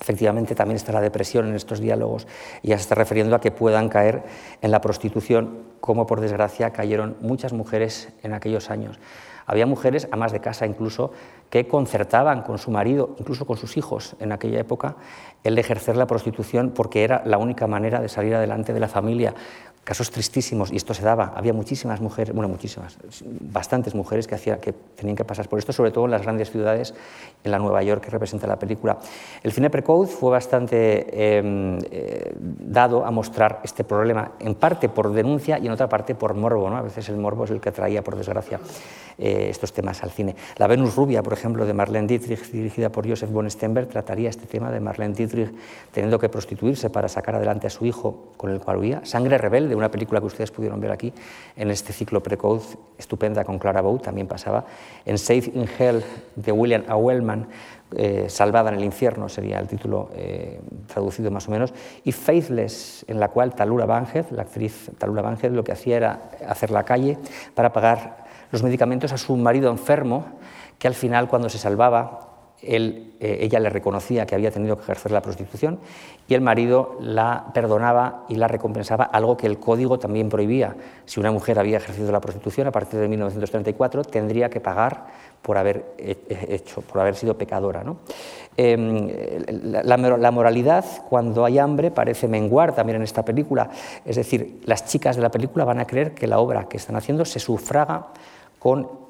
Efectivamente, 0.00 0.56
también 0.56 0.74
está 0.74 0.90
la 0.90 1.00
depresión 1.00 1.46
en 1.46 1.54
estos 1.54 1.78
diálogos 1.78 2.26
y 2.60 2.68
ya 2.68 2.76
se 2.76 2.82
está 2.82 2.96
refiriendo 2.96 3.36
a 3.36 3.40
que 3.40 3.52
puedan 3.52 3.88
caer 3.88 4.24
en 4.62 4.72
la 4.72 4.80
prostitución, 4.80 5.60
como 5.80 6.08
por 6.08 6.20
desgracia 6.20 6.70
cayeron 6.70 7.16
muchas 7.20 7.52
mujeres 7.52 8.08
en 8.24 8.32
aquellos 8.32 8.68
años. 8.68 8.98
Había 9.46 9.66
mujeres, 9.66 10.08
amas 10.10 10.32
de 10.32 10.40
casa 10.40 10.66
incluso, 10.66 11.12
que 11.50 11.68
concertaban 11.68 12.42
con 12.42 12.58
su 12.58 12.70
marido, 12.70 13.14
incluso 13.18 13.46
con 13.46 13.56
sus 13.56 13.76
hijos 13.76 14.16
en 14.20 14.32
aquella 14.32 14.60
época, 14.60 14.96
el 15.42 15.58
ejercer 15.58 15.96
la 15.96 16.06
prostitución 16.06 16.70
porque 16.70 17.04
era 17.04 17.22
la 17.24 17.38
única 17.38 17.66
manera 17.66 18.00
de 18.00 18.08
salir 18.08 18.34
adelante 18.34 18.72
de 18.72 18.80
la 18.80 18.88
familia 18.88 19.34
casos 19.84 20.10
tristísimos, 20.10 20.72
y 20.72 20.76
esto 20.76 20.94
se 20.94 21.02
daba, 21.02 21.34
había 21.36 21.52
muchísimas 21.52 22.00
mujeres, 22.00 22.34
bueno, 22.34 22.48
muchísimas, 22.48 22.96
bastantes 23.22 23.94
mujeres 23.94 24.26
que, 24.26 24.34
hacía, 24.34 24.58
que 24.58 24.72
tenían 24.72 25.14
que 25.14 25.24
pasar 25.24 25.46
por 25.46 25.58
esto, 25.58 25.72
sobre 25.72 25.90
todo 25.90 26.06
en 26.06 26.10
las 26.10 26.22
grandes 26.22 26.50
ciudades, 26.50 26.94
en 27.44 27.50
la 27.50 27.58
Nueva 27.58 27.82
York 27.82 28.02
que 28.02 28.10
representa 28.10 28.46
la 28.46 28.58
película. 28.58 28.98
El 29.42 29.52
cine 29.52 29.68
precode 29.68 30.08
fue 30.08 30.30
bastante 30.30 31.36
em, 31.36 31.78
eh, 31.90 32.32
dado 32.40 33.04
a 33.04 33.10
mostrar 33.10 33.60
este 33.62 33.84
problema, 33.84 34.32
en 34.40 34.54
parte 34.54 34.88
por 34.88 35.12
denuncia 35.12 35.58
y 35.58 35.66
en 35.66 35.72
otra 35.72 35.88
parte 35.88 36.14
por 36.14 36.34
morbo, 36.34 36.70
¿no? 36.70 36.78
a 36.78 36.82
veces 36.82 37.10
el 37.10 37.18
morbo 37.18 37.44
es 37.44 37.50
el 37.50 37.60
que 37.60 37.70
traía, 37.70 38.02
por 38.02 38.16
desgracia, 38.16 38.58
eh, 39.18 39.33
estos 39.50 39.72
temas 39.72 40.02
al 40.02 40.10
cine. 40.10 40.36
La 40.56 40.66
Venus 40.66 40.96
Rubia, 40.96 41.22
por 41.22 41.32
ejemplo, 41.32 41.66
de 41.66 41.74
Marlene 41.74 42.06
Dietrich, 42.06 42.50
dirigida 42.50 42.90
por 42.90 43.08
Joseph 43.08 43.30
von 43.30 43.50
Stenberg, 43.50 43.88
trataría 43.88 44.30
este 44.30 44.46
tema 44.46 44.70
de 44.70 44.80
Marlene 44.80 45.14
Dietrich 45.14 45.52
teniendo 45.92 46.18
que 46.18 46.28
prostituirse 46.28 46.90
para 46.90 47.08
sacar 47.08 47.34
adelante 47.34 47.66
a 47.66 47.70
su 47.70 47.86
hijo 47.86 48.32
con 48.36 48.50
el 48.50 48.60
cual 48.60 48.78
huía. 48.78 49.00
Sangre 49.04 49.38
Rebelde, 49.38 49.74
una 49.74 49.90
película 49.90 50.20
que 50.20 50.26
ustedes 50.26 50.50
pudieron 50.50 50.80
ver 50.80 50.90
aquí 50.90 51.12
en 51.56 51.70
este 51.70 51.92
ciclo 51.92 52.22
Precode, 52.22 52.62
estupenda 52.98 53.44
con 53.44 53.58
Clara 53.58 53.80
Bow, 53.80 53.98
también 53.98 54.26
pasaba. 54.26 54.64
En 55.04 55.18
Safe 55.18 55.50
in 55.54 55.68
Hell 55.78 56.02
de 56.36 56.52
William 56.52 56.84
A. 56.88 56.96
Eh, 57.96 58.26
Salvada 58.28 58.70
en 58.70 58.76
el 58.76 58.84
infierno 58.84 59.28
sería 59.28 59.60
el 59.60 59.68
título 59.68 60.10
eh, 60.16 60.60
traducido 60.92 61.30
más 61.30 61.46
o 61.46 61.52
menos, 61.52 61.72
y 62.02 62.10
Faithless, 62.10 63.04
en 63.06 63.20
la 63.20 63.28
cual 63.28 63.54
Talula 63.54 63.86
Banhead, 63.86 64.30
la 64.30 64.42
actriz 64.42 64.90
Talula 64.98 65.22
Banhead, 65.22 65.52
lo 65.52 65.62
que 65.62 65.72
hacía 65.72 65.96
era 65.96 66.30
hacer 66.48 66.70
la 66.70 66.82
calle 66.82 67.18
para 67.54 67.72
pagar 67.72 68.23
los 68.54 68.62
medicamentos 68.62 69.12
a 69.12 69.18
su 69.18 69.36
marido 69.36 69.68
enfermo, 69.68 70.26
que 70.78 70.86
al 70.86 70.94
final, 70.94 71.26
cuando 71.26 71.48
se 71.48 71.58
salvaba, 71.58 72.34
eh, 72.62 73.10
ella 73.20 73.58
le 73.58 73.68
reconocía 73.68 74.26
que 74.26 74.36
había 74.36 74.52
tenido 74.52 74.76
que 74.76 74.82
ejercer 74.84 75.10
la 75.10 75.20
prostitución 75.20 75.80
y 76.28 76.34
el 76.34 76.40
marido 76.40 76.96
la 77.00 77.46
perdonaba 77.52 78.24
y 78.28 78.36
la 78.36 78.46
recompensaba, 78.46 79.04
algo 79.04 79.36
que 79.36 79.48
el 79.48 79.58
código 79.58 79.98
también 79.98 80.28
prohibía. 80.28 80.76
Si 81.04 81.18
una 81.18 81.32
mujer 81.32 81.58
había 81.58 81.78
ejercido 81.78 82.12
la 82.12 82.20
prostitución 82.20 82.68
a 82.68 82.70
partir 82.70 83.00
de 83.00 83.08
1934, 83.08 84.04
tendría 84.04 84.48
que 84.48 84.60
pagar 84.60 85.06
por 85.42 85.58
haber 85.58 85.84
hecho, 85.98 86.80
por 86.80 87.00
haber 87.00 87.16
sido 87.16 87.36
pecadora. 87.36 87.82
¿no? 87.82 87.98
Em, 88.56 89.10
la, 89.62 89.96
la, 89.96 90.30
moralidad, 90.30 90.84
cuando 91.10 91.44
hay 91.44 91.58
hambre, 91.58 91.90
parece 91.90 92.28
menguar 92.28 92.74
también 92.74 92.96
en 92.96 93.02
esta 93.02 93.24
película. 93.24 93.68
Es 94.04 94.16
decir, 94.16 94.60
las 94.64 94.86
chicas 94.86 95.16
de 95.16 95.22
la 95.22 95.30
película 95.30 95.64
van 95.64 95.80
a 95.80 95.86
creer 95.86 96.14
que 96.14 96.28
la 96.28 96.38
obra 96.38 96.68
que 96.68 96.78
están 96.78 96.94
haciendo 96.96 97.24
se 97.24 97.40
sufraga 97.40 98.06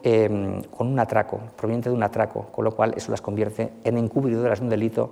Em, 0.03 0.63
con, 0.65 0.89
un 0.89 0.99
atraco, 0.99 1.39
proveniente 1.57 1.89
de 1.89 1.95
un 1.95 2.03
atraco, 2.03 2.47
con 2.51 2.65
lo 2.65 2.73
cual 2.73 2.93
eso 2.97 3.13
las 3.13 3.23
convierte 3.23 3.71
en 3.85 3.97
encubridoras 3.97 4.59
de 4.59 4.65
un 4.65 4.71
delito 4.71 5.11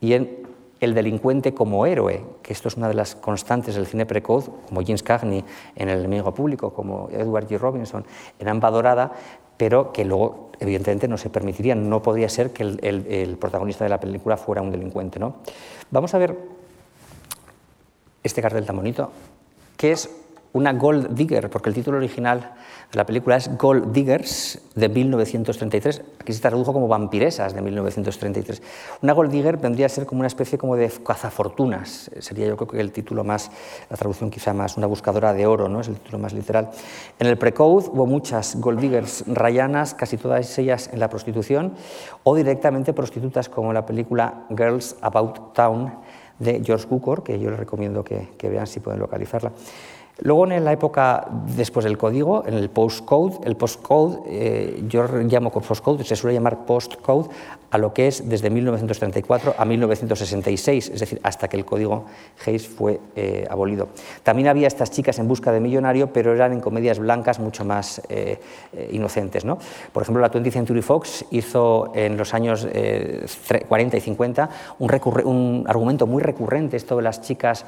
y 0.00 0.12
en 0.12 0.46
el 0.78 0.94
delincuente 0.94 1.52
como 1.52 1.84
héroe, 1.84 2.24
que 2.42 2.52
esto 2.52 2.68
es 2.68 2.76
una 2.76 2.86
de 2.86 2.94
las 2.94 3.16
constantes 3.16 3.74
del 3.74 3.86
cine 3.86 4.06
precoz, 4.06 4.50
como 4.68 4.82
James 4.82 5.02
Cagney 5.02 5.44
en 5.74 5.88
El 5.88 5.98
enemigo 5.98 6.32
público, 6.32 6.72
como 6.72 7.08
Edward 7.10 7.48
G. 7.48 7.58
Robinson 7.58 8.04
en 8.38 8.48
Amba 8.48 8.70
Dorada, 8.70 9.12
pero 9.56 9.92
que 9.92 10.04
luego, 10.04 10.50
evidentemente, 10.60 11.08
no 11.08 11.18
se 11.18 11.28
permitiría, 11.28 11.74
no 11.74 12.02
podría 12.02 12.28
ser 12.28 12.52
que 12.52 12.62
el, 12.62 13.36
protagonista 13.40 13.84
de 13.84 13.90
la 13.90 13.98
película 13.98 14.36
fuera 14.36 14.62
un 14.62 14.70
delincuente. 14.70 15.18
¿no? 15.18 15.34
Vamos 15.90 16.14
a 16.14 16.18
ver 16.18 16.38
este 18.22 18.40
cartel 18.40 18.64
tan 18.64 18.76
bonito, 18.76 19.10
que 19.76 19.90
es 19.90 20.21
una 20.52 20.72
gold 20.72 21.14
digger, 21.14 21.48
porque 21.50 21.68
el 21.68 21.74
título 21.74 21.98
original 21.98 22.52
la 22.94 23.06
película 23.06 23.36
es 23.36 23.56
Gold 23.56 23.90
Diggers 23.90 24.60
de 24.74 24.90
1933. 24.90 26.02
Aquí 26.20 26.34
se 26.34 26.42
tradujo 26.42 26.74
como 26.74 26.88
Vampiresas 26.88 27.54
de 27.54 27.62
1933. 27.62 28.62
Una 29.00 29.14
Gold 29.14 29.30
Digger 29.30 29.56
vendría 29.56 29.86
a 29.86 29.88
ser 29.88 30.04
como 30.04 30.18
una 30.18 30.26
especie 30.26 30.58
como 30.58 30.76
de 30.76 30.90
cazafortunas. 31.02 32.10
Sería 32.18 32.48
yo 32.48 32.56
creo 32.58 32.68
que 32.68 32.80
el 32.80 32.92
título 32.92 33.24
más, 33.24 33.50
la 33.88 33.96
traducción 33.96 34.30
quizá 34.30 34.52
más, 34.52 34.76
una 34.76 34.86
buscadora 34.86 35.32
de 35.32 35.46
oro, 35.46 35.70
¿no? 35.70 35.80
es 35.80 35.88
el 35.88 35.94
título 35.94 36.18
más 36.18 36.34
literal. 36.34 36.68
En 37.18 37.28
el 37.28 37.38
Precode 37.38 37.88
hubo 37.92 38.04
muchas 38.04 38.60
Gold 38.60 38.80
Diggers 38.80 39.24
rayanas, 39.26 39.94
casi 39.94 40.18
todas 40.18 40.58
ellas 40.58 40.90
en 40.92 41.00
la 41.00 41.08
prostitución, 41.08 41.72
o 42.24 42.36
directamente 42.36 42.92
prostitutas 42.92 43.48
como 43.48 43.72
la 43.72 43.86
película 43.86 44.44
Girls 44.50 44.96
About 45.00 45.54
Town 45.54 45.94
de 46.38 46.62
George 46.62 46.86
Cukor, 46.86 47.22
que 47.22 47.40
yo 47.40 47.48
les 47.48 47.58
recomiendo 47.58 48.04
que 48.04 48.28
vean 48.42 48.66
si 48.66 48.80
pueden 48.80 49.00
localizarla. 49.00 49.52
Luego, 50.20 50.46
en 50.46 50.64
la 50.64 50.72
época 50.72 51.26
después 51.56 51.84
del 51.84 51.96
código, 51.96 52.44
en 52.46 52.54
el 52.54 52.68
postcode, 52.68 53.38
el 53.44 53.56
postcode, 53.56 54.20
eh, 54.26 54.84
yo 54.86 55.06
llamo 55.06 55.50
postcode, 55.50 56.04
se 56.04 56.14
suele 56.16 56.34
llamar 56.34 56.66
postcode 56.66 57.28
a 57.70 57.78
lo 57.78 57.94
que 57.94 58.06
es 58.06 58.28
desde 58.28 58.50
1934 58.50 59.54
a 59.56 59.64
1966, 59.64 60.90
es 60.90 61.00
decir, 61.00 61.18
hasta 61.22 61.48
que 61.48 61.56
el 61.56 61.64
código 61.64 62.04
Hayes 62.46 62.68
fue 62.68 63.00
eh, 63.16 63.46
abolido. 63.48 63.88
También 64.22 64.48
había 64.48 64.68
estas 64.68 64.90
chicas 64.90 65.18
en 65.18 65.26
busca 65.26 65.50
de 65.50 65.60
millonario, 65.60 66.12
pero 66.12 66.34
eran 66.34 66.52
en 66.52 66.60
comedias 66.60 66.98
blancas 66.98 67.40
mucho 67.40 67.64
más 67.64 68.02
eh, 68.10 68.38
inocentes. 68.92 69.46
¿no? 69.46 69.58
Por 69.92 70.02
ejemplo, 70.02 70.20
la 70.20 70.30
20th 70.30 70.52
Century 70.52 70.82
Fox 70.82 71.24
hizo 71.30 71.90
en 71.94 72.18
los 72.18 72.34
años 72.34 72.68
40 73.68 73.96
y 73.96 74.00
50 74.00 74.50
un, 74.78 74.90
un, 75.24 75.64
argumento 75.66 76.06
muy 76.06 76.22
recurrente, 76.22 76.76
esto 76.76 76.96
de 76.96 77.02
las 77.02 77.22
chicas 77.22 77.64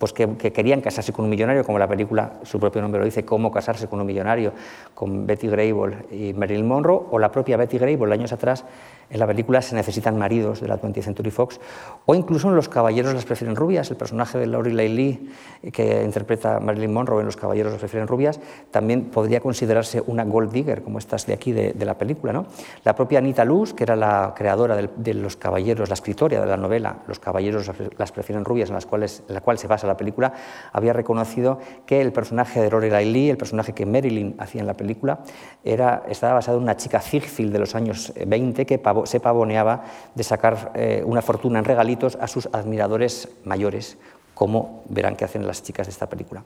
pues 0.00 0.14
que, 0.14 0.36
que 0.38 0.50
querían 0.50 0.80
casarse 0.80 1.12
con 1.12 1.26
un 1.26 1.30
millonario, 1.30 1.62
como 1.62 1.78
la 1.78 1.86
película, 1.86 2.40
su 2.42 2.58
propio 2.58 2.80
nombre 2.80 2.98
lo 2.98 3.04
dice, 3.04 3.24
Cómo 3.24 3.52
casarse 3.52 3.86
con 3.86 4.00
un 4.00 4.06
millonario, 4.06 4.52
con 4.94 5.26
Betty 5.26 5.46
Grable 5.46 6.06
y 6.10 6.32
Marilyn 6.32 6.66
Monroe, 6.66 7.02
o 7.10 7.18
la 7.18 7.30
propia 7.30 7.58
Betty 7.58 7.76
Grable 7.76 8.14
años 8.14 8.32
atrás 8.32 8.64
En 9.10 9.18
la 9.18 9.26
película 9.26 9.60
se 9.60 9.74
necesitan 9.74 10.16
maridos 10.16 10.60
de 10.60 10.68
la 10.68 10.80
20th 10.80 11.02
Century 11.02 11.30
Fox, 11.32 11.60
o 12.06 12.14
incluso 12.14 12.48
en 12.48 12.54
Los 12.54 12.68
Caballeros 12.68 13.12
las 13.12 13.24
prefieren 13.24 13.56
rubias, 13.56 13.90
el 13.90 13.96
personaje 13.96 14.38
de 14.38 14.46
Lorelei 14.46 14.88
Lee, 14.88 15.30
que 15.72 16.04
interpreta 16.04 16.60
Marilyn 16.60 16.92
Monroe 16.92 17.20
en 17.20 17.26
Los 17.26 17.36
Caballeros 17.36 17.72
las 17.72 17.80
prefieren 17.80 18.06
rubias, 18.06 18.38
también 18.70 19.06
podría 19.06 19.40
considerarse 19.40 20.00
una 20.06 20.24
gold 20.24 20.52
digger, 20.52 20.82
como 20.82 20.98
estas 20.98 21.26
de 21.26 21.32
aquí 21.32 21.50
de, 21.50 21.74
la 21.84 21.98
película. 21.98 22.32
¿no? 22.32 22.46
La 22.84 22.94
propia 22.94 23.18
Anita 23.18 23.44
Luz, 23.44 23.74
que 23.74 23.82
era 23.82 23.96
la 23.96 24.32
creadora 24.36 24.76
de, 24.76 25.14
Los 25.14 25.36
Caballeros, 25.36 25.88
la 25.88 25.94
escritora 25.94 26.40
de 26.40 26.46
la 26.46 26.56
novela 26.56 26.98
Los 27.08 27.18
Caballeros 27.18 27.70
las 27.98 28.12
prefieren 28.12 28.44
rubias, 28.44 28.68
en, 28.68 28.76
las 28.76 28.86
cuales, 28.86 29.24
la 29.26 29.40
cual 29.40 29.58
se 29.58 29.66
basa 29.66 29.88
la 29.88 29.96
película, 29.96 30.32
había 30.72 30.92
reconocido 30.92 31.58
que 31.84 32.00
el 32.00 32.12
personaje 32.12 32.60
de 32.60 32.70
Lorelei 32.70 33.10
Lee, 33.10 33.30
el 33.30 33.36
personaje 33.36 33.72
que 33.72 33.86
Marilyn 33.86 34.36
hacía 34.38 34.60
en 34.60 34.68
la 34.68 34.74
película, 34.74 35.20
era, 35.64 36.04
estaba 36.08 36.34
basado 36.34 36.58
en 36.58 36.62
una 36.62 36.76
chica 36.76 37.00
Ziegfeld 37.00 37.52
de 37.52 37.58
los 37.58 37.74
años 37.74 38.12
20 38.24 38.66
que 38.66 38.78
se 39.06 39.20
pavoneaba 39.20 39.84
de 40.14 40.24
sacar 40.24 40.72
eh, 40.74 41.02
una 41.04 41.22
fortuna 41.22 41.58
en 41.58 41.64
regalitos 41.64 42.16
a 42.20 42.26
sus 42.26 42.48
admiradores 42.52 43.28
mayores, 43.44 43.98
como 44.34 44.82
verán 44.88 45.16
que 45.16 45.24
hacen 45.24 45.46
las 45.46 45.62
chicas 45.62 45.86
de 45.86 45.92
esta 45.92 46.08
película. 46.08 46.42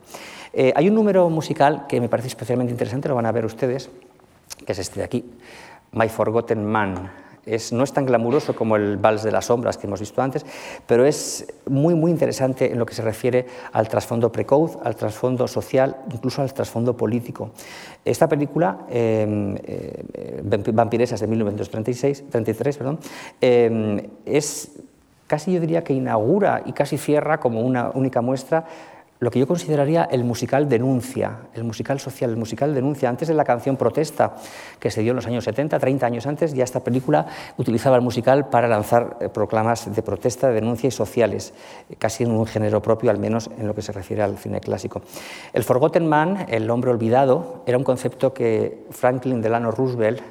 Eh, 0.53 0.73
hay 0.75 0.89
un 0.89 0.95
número 0.95 1.29
musical 1.29 1.85
que 1.87 2.01
me 2.01 2.09
parece 2.09 2.27
especialmente 2.27 2.71
interesante, 2.71 3.07
lo 3.07 3.15
van 3.15 3.25
a 3.25 3.31
ver 3.31 3.45
ustedes, 3.45 3.89
que 4.65 4.71
es 4.71 4.79
este 4.79 4.99
de 4.99 5.05
aquí, 5.05 5.25
My 5.91 6.09
Forgotten 6.09 6.65
Man 6.65 7.24
no 7.71 7.83
es 7.83 7.93
tan 7.93 8.05
glamuroso 8.05 8.55
como 8.55 8.75
el 8.75 8.97
Vals 8.97 9.23
de 9.23 9.31
las 9.31 9.45
Sombras 9.45 9.77
que 9.77 9.87
hemos 9.87 9.99
visto 9.99 10.21
antes, 10.21 10.45
pero 10.87 11.05
es 11.05 11.53
muy, 11.67 11.95
muy 11.95 12.11
interesante 12.11 12.71
en 12.71 12.79
lo 12.79 12.85
que 12.85 12.93
se 12.93 13.01
refiere 13.01 13.45
al 13.71 13.87
trasfondo 13.87 14.31
precoz, 14.31 14.77
al 14.83 14.95
trasfondo 14.95 15.47
social, 15.47 15.97
incluso 16.11 16.41
al 16.41 16.53
trasfondo 16.53 16.97
político. 16.97 17.51
Esta 18.03 18.27
película, 18.27 18.79
eh, 18.89 20.03
eh, 20.13 20.71
Vampiresas 20.73 21.19
de 21.19 21.27
1936, 21.27 22.25
33, 22.29 22.77
perdón, 22.77 22.99
eh, 23.41 24.09
es 24.25 24.71
casi 25.27 25.53
yo 25.53 25.59
diría 25.59 25.83
que 25.83 25.93
inaugura 25.93 26.63
y 26.65 26.73
casi 26.73 26.97
cierra 26.97 27.39
como 27.39 27.61
una 27.61 27.89
única 27.91 28.21
muestra 28.21 28.65
lo 29.19 29.31
que 29.31 29.39
yo 29.39 29.47
consideraría 29.47 30.03
el 30.03 30.23
musical 30.25 30.67
denuncia, 30.67 31.37
el 31.53 31.63
musical 31.63 31.99
social, 31.99 32.31
el 32.31 32.37
musical 32.37 32.73
denuncia. 32.73 33.07
Antes 33.07 33.29
de 33.29 33.33
la 33.33 33.45
canción 33.45 33.77
Protesta, 33.77 34.35
que 34.79 34.91
se 34.91 35.01
dio 35.01 35.11
en 35.11 35.15
los 35.15 35.25
años 35.25 35.45
70, 35.45 35.79
30 35.79 36.05
años 36.05 36.27
antes, 36.27 36.53
ya 36.53 36.63
esta 36.65 36.81
película 36.81 37.25
utilizaba 37.57 37.95
el 37.95 38.01
musical 38.01 38.49
para 38.49 38.67
lanzar 38.67 39.17
eh, 39.21 39.29
proclamas 39.29 39.93
de 39.93 40.01
protesta, 40.01 40.49
de 40.49 40.55
denuncia 40.55 40.87
y 40.87 40.91
sociales, 40.91 41.53
casi 41.97 42.23
en 42.23 42.31
un 42.31 42.45
género 42.45 42.81
propio, 42.81 43.09
al 43.09 43.17
menos 43.17 43.49
en 43.57 43.67
lo 43.67 43.73
que 43.73 43.81
se 43.81 43.93
refiere 43.93 44.21
al 44.21 44.37
cine 44.37 44.59
clásico. 44.59 45.01
El 45.53 45.63
Forgotten 45.63 46.07
Man, 46.07 46.45
el 46.49 46.69
hombre 46.69 46.91
olvidado, 46.91 47.63
era 47.65 47.77
un 47.77 47.83
concepto 47.85 48.33
que 48.33 48.85
Franklin 48.91 49.41
Delano 49.41 49.71
Roosevelt 49.71 50.21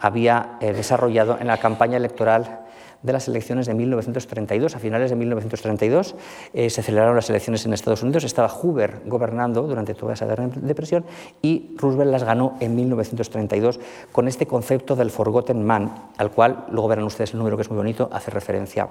había 0.00 0.58
eh, 0.60 0.72
desarrollado 0.72 1.38
en 1.40 1.46
la 1.46 1.58
campaña 1.58 1.96
electoral 1.96 2.63
de 3.04 3.12
las 3.12 3.28
elecciones 3.28 3.66
de 3.66 3.74
1932. 3.74 4.74
A 4.74 4.78
finales 4.78 5.10
de 5.10 5.16
1932 5.16 6.16
eh, 6.54 6.70
se 6.70 6.82
celebraron 6.82 7.14
las 7.14 7.30
elecciones 7.30 7.64
en 7.66 7.74
Estados 7.74 8.02
Unidos, 8.02 8.24
estaba 8.24 8.48
Hoover 8.48 9.02
gobernando 9.04 9.62
durante 9.62 9.94
toda 9.94 10.14
esa 10.14 10.26
depresión 10.26 11.04
y 11.42 11.76
Roosevelt 11.76 12.10
las 12.10 12.24
ganó 12.24 12.56
en 12.60 12.74
1932 12.74 13.78
con 14.10 14.26
este 14.26 14.46
concepto 14.46 14.96
del 14.96 15.10
Forgotten 15.10 15.62
Man, 15.62 15.94
al 16.16 16.30
cual, 16.30 16.64
luego 16.70 16.88
verán 16.88 17.04
ustedes 17.04 17.32
el 17.32 17.38
número 17.38 17.56
que 17.56 17.62
es 17.62 17.70
muy 17.70 17.76
bonito, 17.76 18.08
hace 18.10 18.30
referencia 18.30 18.88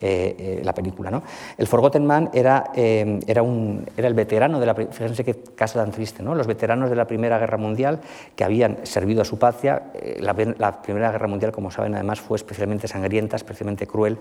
eh, 0.00 0.36
eh, 0.38 0.60
la 0.64 0.72
película. 0.72 1.10
¿no? 1.10 1.22
El 1.58 1.66
Forgotten 1.66 2.06
Man 2.06 2.30
era, 2.32 2.70
era, 2.74 3.42
un, 3.42 3.84
era 3.96 4.06
el 4.06 4.14
veterano 4.14 4.60
de 4.60 4.66
la... 4.66 4.74
Fíjense 4.74 5.24
qué 5.24 5.34
caso 5.56 5.80
tan 5.80 5.90
triste, 5.90 6.22
¿no? 6.22 6.34
los 6.36 6.46
veteranos 6.46 6.88
de 6.88 6.96
la 6.96 7.06
Primera 7.06 7.38
Guerra 7.38 7.56
Mundial 7.56 8.00
que 8.36 8.44
habían 8.44 8.86
servido 8.86 9.22
a 9.22 9.24
su 9.24 9.38
patria. 9.38 9.90
La, 10.20 10.36
la 10.58 10.82
Primera 10.82 11.10
Guerra 11.10 11.26
Mundial, 11.26 11.50
como 11.50 11.72
saben, 11.72 11.94
además 11.94 12.20
fue 12.20 12.36
especialmente 12.36 12.86
sangrienta, 12.86 13.34
especialmente 13.56 13.86
cruel 13.86 14.18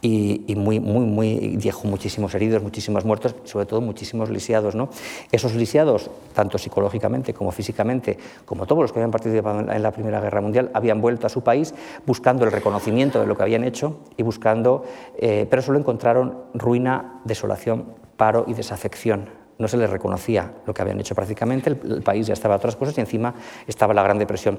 y, 0.00 0.54
muy, 0.56 0.80
muy, 0.80 1.04
muy, 1.04 1.56
dejó 1.56 1.86
muchísimos 1.86 2.34
heridos, 2.34 2.62
muchísimos 2.62 3.04
muertos, 3.04 3.34
sobre 3.44 3.66
todo 3.66 3.80
muchísimos 3.80 4.30
lisiados. 4.30 4.74
¿no? 4.74 4.88
Esos 5.30 5.54
lisiados, 5.54 6.10
tanto 6.34 6.56
psicológicamente 6.58 7.34
como 7.34 7.52
físicamente, 7.52 8.16
como 8.44 8.66
todos 8.66 8.82
los 8.82 8.92
que 8.92 8.98
habían 8.98 9.10
participado 9.10 9.70
en 9.70 9.82
la 9.82 9.92
Primera 9.92 10.20
Guerra 10.20 10.40
Mundial, 10.40 10.70
habían 10.72 11.00
vuelto 11.00 11.26
a 11.26 11.30
su 11.30 11.42
país 11.42 11.74
buscando 12.06 12.44
el 12.44 12.52
reconocimiento 12.52 13.20
de 13.20 13.26
lo 13.26 13.36
que 13.36 13.42
habían 13.42 13.64
hecho 13.64 13.98
y 14.16 14.22
buscando, 14.22 14.84
eh, 15.18 15.46
pero 15.48 15.60
solo 15.62 15.78
encontraron 15.78 16.44
ruina, 16.54 17.20
desolación, 17.24 17.86
paro 18.16 18.44
y 18.48 18.54
desafección 18.54 19.38
no 19.58 19.66
se 19.66 19.76
les 19.76 19.90
reconocía 19.90 20.52
lo 20.66 20.72
que 20.72 20.82
habían 20.82 21.00
hecho 21.00 21.14
prácticamente, 21.14 21.70
el, 21.70 22.02
país 22.02 22.26
ya 22.26 22.32
estaba 22.32 22.54
a 22.54 22.58
otras 22.58 22.76
cosas 22.76 22.96
y 22.96 23.00
encima 23.00 23.34
estaba 23.66 23.92
la 23.92 24.02
Gran 24.02 24.18
Depresión. 24.18 24.58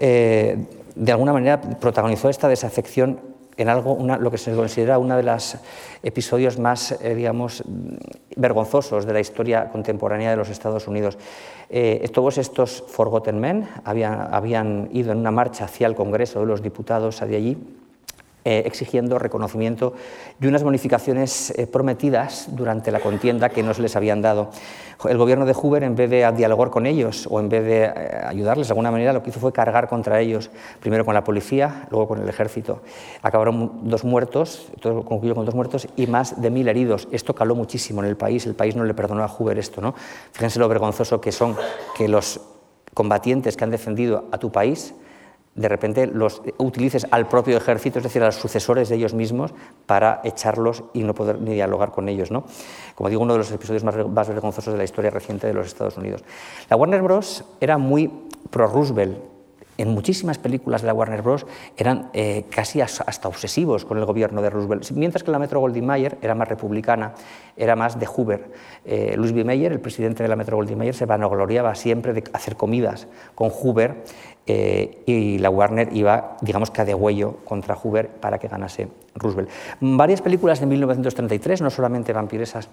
Eh, 0.00 0.66
de 0.98 1.12
alguna 1.12 1.32
manera, 1.32 1.60
protagonizó 1.60 2.28
esta 2.28 2.48
desafección 2.48 3.20
en 3.56 3.68
algo, 3.68 3.98
lo 4.20 4.30
que 4.30 4.38
se 4.38 4.54
considera 4.54 4.98
uno 4.98 5.16
de 5.16 5.22
los 5.22 5.56
episodios 6.02 6.58
más, 6.58 6.92
eh, 7.02 7.14
digamos, 7.14 7.64
vergonzosos 8.36 9.04
de 9.04 9.12
la 9.12 9.20
historia 9.20 9.70
contemporánea 9.70 10.30
de 10.30 10.36
los 10.36 10.48
Estados 10.48 10.86
Unidos. 10.86 11.18
Eh, 11.68 12.08
todos 12.12 12.38
estos 12.38 12.84
Forgotten 12.88 13.38
Men 13.38 13.68
habían, 13.84 14.32
habían, 14.32 14.88
ido 14.92 15.12
en 15.12 15.18
una 15.18 15.30
marcha 15.30 15.64
hacia 15.64 15.86
el 15.86 15.94
Congreso 15.94 16.40
de 16.40 16.46
los 16.46 16.62
Diputados 16.62 17.20
de 17.20 17.36
allí 17.36 17.56
eh, 18.44 18.62
exigiendo 18.66 19.18
reconocimiento 19.18 19.94
y 20.40 20.46
unas 20.46 20.62
bonificaciones 20.62 21.50
eh, 21.58 21.66
prometidas 21.66 22.48
durante 22.52 22.90
la 22.90 23.00
contienda 23.00 23.48
que 23.48 23.62
no 23.62 23.74
se 23.74 23.82
les 23.82 23.96
habían 23.96 24.22
dado. 24.22 24.50
El 25.08 25.18
gobierno 25.18 25.44
de 25.44 25.54
Hoover, 25.54 25.82
en 25.82 25.96
vez 25.96 26.08
de 26.08 26.30
dialogar 26.32 26.70
con 26.70 26.86
ellos 26.86 27.26
o 27.30 27.40
en 27.40 27.48
vez 27.48 27.64
de 27.64 27.84
eh, 27.84 27.92
ayudarles 28.24 28.68
de 28.68 28.72
alguna 28.72 28.90
manera, 28.90 29.12
lo 29.12 29.22
que 29.22 29.30
hizo 29.30 29.40
fue 29.40 29.52
cargar 29.52 29.88
contra 29.88 30.20
ellos, 30.20 30.50
primero 30.80 31.04
con 31.04 31.14
la 31.14 31.24
policía, 31.24 31.88
luego 31.90 32.08
con 32.08 32.22
el 32.22 32.28
ejército. 32.28 32.80
Acabaron 33.22 33.90
dos 33.90 34.04
muertos, 34.04 34.68
todo 34.80 35.04
concluyó 35.04 35.34
con 35.34 35.44
dos 35.44 35.54
muertos 35.54 35.88
y 35.96 36.06
más 36.06 36.40
de 36.40 36.50
mil 36.50 36.68
heridos. 36.68 37.08
Esto 37.10 37.34
caló 37.34 37.54
muchísimo 37.54 38.02
en 38.02 38.08
el 38.08 38.16
país, 38.16 38.46
el 38.46 38.54
país 38.54 38.76
no 38.76 38.84
le 38.84 38.94
perdonó 38.94 39.24
a 39.24 39.28
Hoover 39.28 39.58
esto. 39.58 39.80
¿no? 39.80 39.94
Fíjense 40.32 40.58
lo 40.58 40.68
vergonzoso 40.68 41.20
que 41.20 41.32
son 41.32 41.56
que 41.96 42.08
los 42.08 42.40
combatientes 42.94 43.56
que 43.56 43.64
han 43.64 43.70
defendido 43.70 44.24
a 44.32 44.38
tu 44.38 44.50
país 44.50 44.94
de 45.58 45.68
repente 45.68 46.06
los 46.06 46.40
utilices 46.58 47.06
al 47.10 47.26
propio 47.26 47.56
ejército, 47.56 47.98
es 47.98 48.04
decir, 48.04 48.22
a 48.22 48.26
los 48.26 48.36
sucesores 48.36 48.88
de 48.88 48.96
ellos 48.96 49.12
mismos, 49.12 49.52
para 49.86 50.20
echarlos 50.22 50.84
y 50.94 51.02
no 51.02 51.14
poder 51.14 51.40
ni 51.40 51.54
dialogar 51.54 51.90
con 51.90 52.08
ellos. 52.08 52.30
¿no? 52.30 52.44
Como 52.94 53.10
digo, 53.10 53.22
uno 53.22 53.32
de 53.32 53.38
los 53.38 53.50
episodios 53.50 53.82
más, 53.82 54.28
vergonzosos 54.28 54.72
de 54.72 54.78
la 54.78 54.84
historia 54.84 55.10
reciente 55.10 55.48
de 55.48 55.54
los 55.54 55.66
Estados 55.66 55.96
Unidos. 55.96 56.22
La 56.70 56.76
Warner 56.76 57.02
Bros. 57.02 57.44
era 57.60 57.76
muy 57.76 58.10
pro-Roosevelt, 58.50 59.18
en 59.78 59.88
muchísimas 59.88 60.38
películas 60.38 60.82
de 60.82 60.88
la 60.88 60.92
Warner 60.92 61.22
Bros. 61.22 61.46
eran 61.76 62.10
eh, 62.12 62.44
casi 62.50 62.80
hasta 62.80 63.28
obsesivos 63.28 63.84
con 63.84 63.96
el 63.96 64.04
gobierno 64.04 64.42
de 64.42 64.50
Roosevelt, 64.50 64.90
mientras 64.90 65.22
que 65.22 65.30
la 65.30 65.38
Metro 65.38 65.60
Goldwyn 65.60 65.86
Mayer 65.86 66.18
era 66.20 66.34
más 66.34 66.48
republicana, 66.48 67.14
era 67.56 67.76
más 67.76 67.98
de 67.98 68.06
Hoover. 68.06 68.50
Eh, 68.84 69.14
Louis 69.16 69.32
B. 69.32 69.44
Mayer, 69.44 69.72
el 69.72 69.80
presidente 69.80 70.22
de 70.22 70.28
la 70.28 70.36
Metro 70.36 70.56
Goldwyn 70.56 70.76
Mayer, 70.76 70.94
se 70.94 71.06
vanagloriaba 71.06 71.74
siempre 71.76 72.12
de 72.12 72.24
hacer 72.32 72.56
comidas 72.56 73.06
con 73.36 73.50
Hoover 73.50 74.02
eh, 74.46 75.02
y 75.06 75.38
la 75.38 75.48
Warner 75.48 75.90
iba, 75.92 76.36
digamos 76.40 76.70
que 76.72 76.80
a 76.80 76.84
degüello 76.84 77.36
contra 77.44 77.76
Hoover 77.76 78.08
para 78.08 78.38
que 78.38 78.48
ganase 78.48 78.88
Roosevelt. 79.14 79.48
Varias 79.80 80.22
películas 80.22 80.58
de 80.58 80.66
1933, 80.66 81.62
no 81.62 81.70
solamente 81.70 82.12
vampiresas 82.12 82.68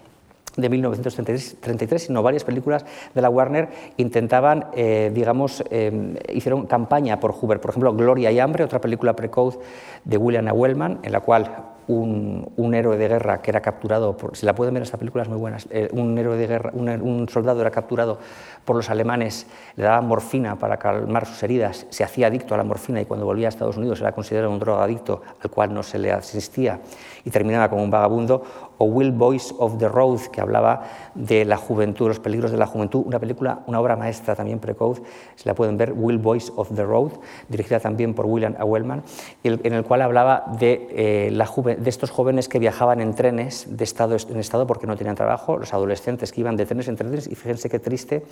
de 0.58 0.70
1933, 0.70 2.04
sino 2.04 2.24
varias 2.24 2.44
películas 2.44 2.86
de 3.13 3.22
la 3.22 3.30
Warner 3.30 3.70
intentaban, 3.98 4.68
eh, 4.74 5.12
digamos, 5.13 5.63
eh, 5.70 6.18
hicieron 6.34 6.65
campaña 6.65 7.20
por 7.20 7.34
Hoover. 7.34 7.60
Por 7.60 7.72
ejemplo, 7.72 7.94
Gloria 7.94 8.32
y 8.32 8.39
Hambre, 8.39 8.63
otra 8.63 8.80
película 8.80 9.15
precoz 9.15 9.60
de 10.04 10.18
William 10.18 10.48
A. 10.48 10.54
Wellman, 10.54 11.00
en 11.04 11.12
la 11.12 11.20
cual 11.20 11.76
un, 11.88 12.74
héroe 12.74 12.98
de 12.98 13.08
guerra 13.08 13.41
que 13.41 13.52
era 13.52 13.62
capturado, 13.62 14.18
por, 14.18 14.36
si 14.36 14.46
la 14.46 14.56
pueden 14.56 14.74
ver, 14.74 14.84
esta 14.84 14.98
película 14.98 15.24
es 15.24 15.30
muy 15.30 15.38
buena, 15.38 15.58
eh, 15.70 15.89
un 15.91 16.18
héroe 16.18 16.38
de 16.38 16.48
guerra, 16.48 16.72
un, 16.74 17.28
soldado 17.30 17.62
era 17.62 17.72
capturado 17.72 18.20
por 18.63 18.76
los 18.76 18.89
alemanes, 18.89 19.48
le 19.76 19.84
daban 19.84 20.08
morfina 20.08 20.58
para 20.58 20.78
calmar 20.78 21.26
sus 21.26 21.41
heridas, 21.44 21.86
se 21.89 22.04
hacía 22.04 22.28
adicto 22.28 22.54
a 22.54 22.58
la 22.58 22.63
morfina 22.63 23.02
y 23.02 23.06
cuando 23.06 23.26
volvía 23.26 23.48
a 23.48 23.50
Estados 23.50 23.78
Unidos 23.78 24.02
era 24.02 24.12
considerado 24.13 24.52
un 24.52 24.60
drogadicto 24.60 25.22
al 25.41 25.50
cual 25.50 25.74
no 25.74 25.84
se 25.84 26.00
le 26.00 26.12
asistía 26.12 26.80
y 27.25 27.31
terminaba 27.31 27.69
como 27.69 27.83
un 27.83 27.91
vagabundo, 27.91 28.43
o 28.77 28.85
Will 28.85 29.11
Boys 29.11 29.53
of 29.57 29.77
the 29.77 29.89
Road, 29.89 30.19
que 30.31 30.41
hablaba 30.41 30.83
de 31.15 31.43
la 31.43 31.57
juventud, 31.57 32.07
los 32.07 32.19
peligros 32.19 32.51
de 32.51 32.57
la 32.57 32.67
juventud, 32.67 33.03
una 33.05 33.19
película, 33.19 33.63
una 33.67 33.79
obra 33.79 33.95
maestra 33.95 34.35
también 34.35 34.59
precoz, 34.59 35.01
se 35.35 35.47
la 35.47 35.55
pueden 35.55 35.77
ver, 35.77 35.93
Will 35.93 36.19
Boys 36.19 36.53
of 36.55 36.69
the 36.75 36.83
Road, 36.83 37.13
dirigida 37.49 37.79
también 37.79 38.13
por 38.13 38.25
William 38.25 38.55
A. 38.59 38.65
Wellman, 38.65 39.03
en 39.43 39.73
el 39.73 39.83
cual 39.83 40.01
hablaba 40.01 40.45
de, 40.59 40.88
eh, 40.91 41.31
la 41.31 41.45
de 41.45 41.89
estos 41.89 42.11
jóvenes 42.11 42.47
que 42.47 42.59
viajaban 42.59 43.01
en 43.01 43.15
trenes 43.15 43.65
de 43.69 43.83
estado 43.83 44.15
en 44.15 44.39
estado 44.39 44.67
porque 44.67 44.88
no 44.88 44.95
tenían 44.95 45.15
trabajo, 45.15 45.57
los 45.57 45.73
adolescentes 45.73 46.31
que 46.31 46.41
iban 46.41 46.55
de 46.55 46.65
trenes 46.65 46.88
en 46.88 46.95
trenes, 46.95 47.27
y 47.27 47.35
fíjense 47.35 47.69
qué 47.69 47.79
triste 47.79 48.25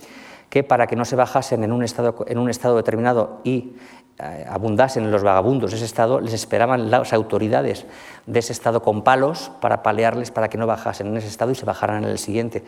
que 0.49 0.63
para 0.63 0.85
que 0.85 0.95
no 0.95 1.05
se 1.05 1.15
bajasen 1.15 1.63
en 1.63 1.71
un 1.71 1.83
estado, 1.83 2.25
en 2.27 2.37
un 2.37 2.49
estado 2.49 2.75
determinado 2.75 3.39
y 3.43 3.73
eh, 4.19 4.45
abundasen 4.47 5.09
los 5.09 5.23
vagabundos 5.23 5.71
de 5.71 5.77
ese 5.77 5.85
estado, 5.85 6.19
les 6.19 6.33
esperaban 6.33 6.91
las 6.91 7.13
autoridades 7.13 7.87
de 8.27 8.39
ese 8.39 8.53
estado 8.53 8.82
con 8.83 9.01
palos 9.01 9.51
para 9.59 9.81
palearles 9.81 10.29
para 10.29 10.49
que 10.49 10.59
no 10.59 10.67
bajasen 10.67 11.07
en 11.07 11.17
ese 11.17 11.27
estado 11.27 11.51
y 11.51 11.55
se 11.55 11.65
bajaran 11.65 12.03
en 12.03 12.09
el 12.09 12.19
siguiente. 12.19 12.63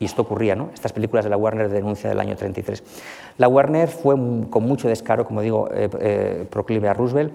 Y 0.00 0.04
esto 0.04 0.22
ocurría, 0.22 0.56
¿no? 0.56 0.70
Estas 0.74 0.92
películas 0.92 1.24
de 1.24 1.30
la 1.30 1.36
Warner 1.36 1.68
de 1.68 1.76
denuncia 1.76 2.10
del 2.10 2.18
año 2.18 2.34
33. 2.34 2.82
La 3.38 3.46
Warner 3.46 3.88
fue 3.88 4.16
con 4.50 4.64
mucho 4.64 4.88
descaro, 4.88 5.24
como 5.24 5.42
digo, 5.42 5.68
eh, 5.72 5.88
eh, 6.00 6.46
proclive 6.50 6.88
a 6.88 6.92
Roosevelt, 6.92 7.32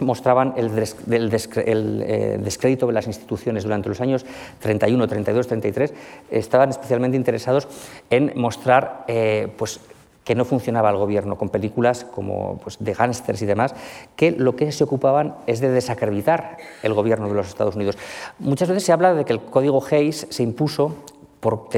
mostraban 0.00 0.54
el, 0.56 0.70
eh, 0.78 2.38
descrédito 2.40 2.86
de 2.86 2.92
las 2.94 3.06
instituciones 3.06 3.64
durante 3.64 3.90
los 3.90 4.00
años 4.00 4.24
31, 4.60 5.06
32, 5.06 5.46
33, 5.48 5.94
estaban 6.30 6.70
especialmente 6.70 7.18
interesados 7.18 7.68
en 8.08 8.32
mostrar 8.36 9.04
pues, 9.58 9.80
que 10.28 10.34
no 10.34 10.44
funcionaba 10.44 10.90
el 10.90 10.96
gobierno, 10.96 11.38
con 11.38 11.48
películas 11.48 12.04
como 12.04 12.58
pues, 12.62 12.76
de 12.80 12.92
gángsters 12.92 13.40
y 13.40 13.46
demás, 13.46 13.74
que 14.14 14.30
lo 14.30 14.56
que 14.56 14.70
se 14.72 14.84
ocupaban 14.84 15.36
es 15.46 15.60
de 15.60 15.70
desacreditar 15.70 16.58
el 16.82 16.92
gobierno 16.92 17.28
de 17.28 17.34
los 17.34 17.48
Estados 17.48 17.76
Unidos. 17.76 17.96
Muchas 18.38 18.68
veces 18.68 18.84
se 18.84 18.92
habla 18.92 19.14
de 19.14 19.24
que 19.24 19.32
el 19.32 19.40
código 19.40 19.82
Hayes 19.90 20.26
se 20.28 20.42
impuso 20.42 20.96
por, 21.40 21.68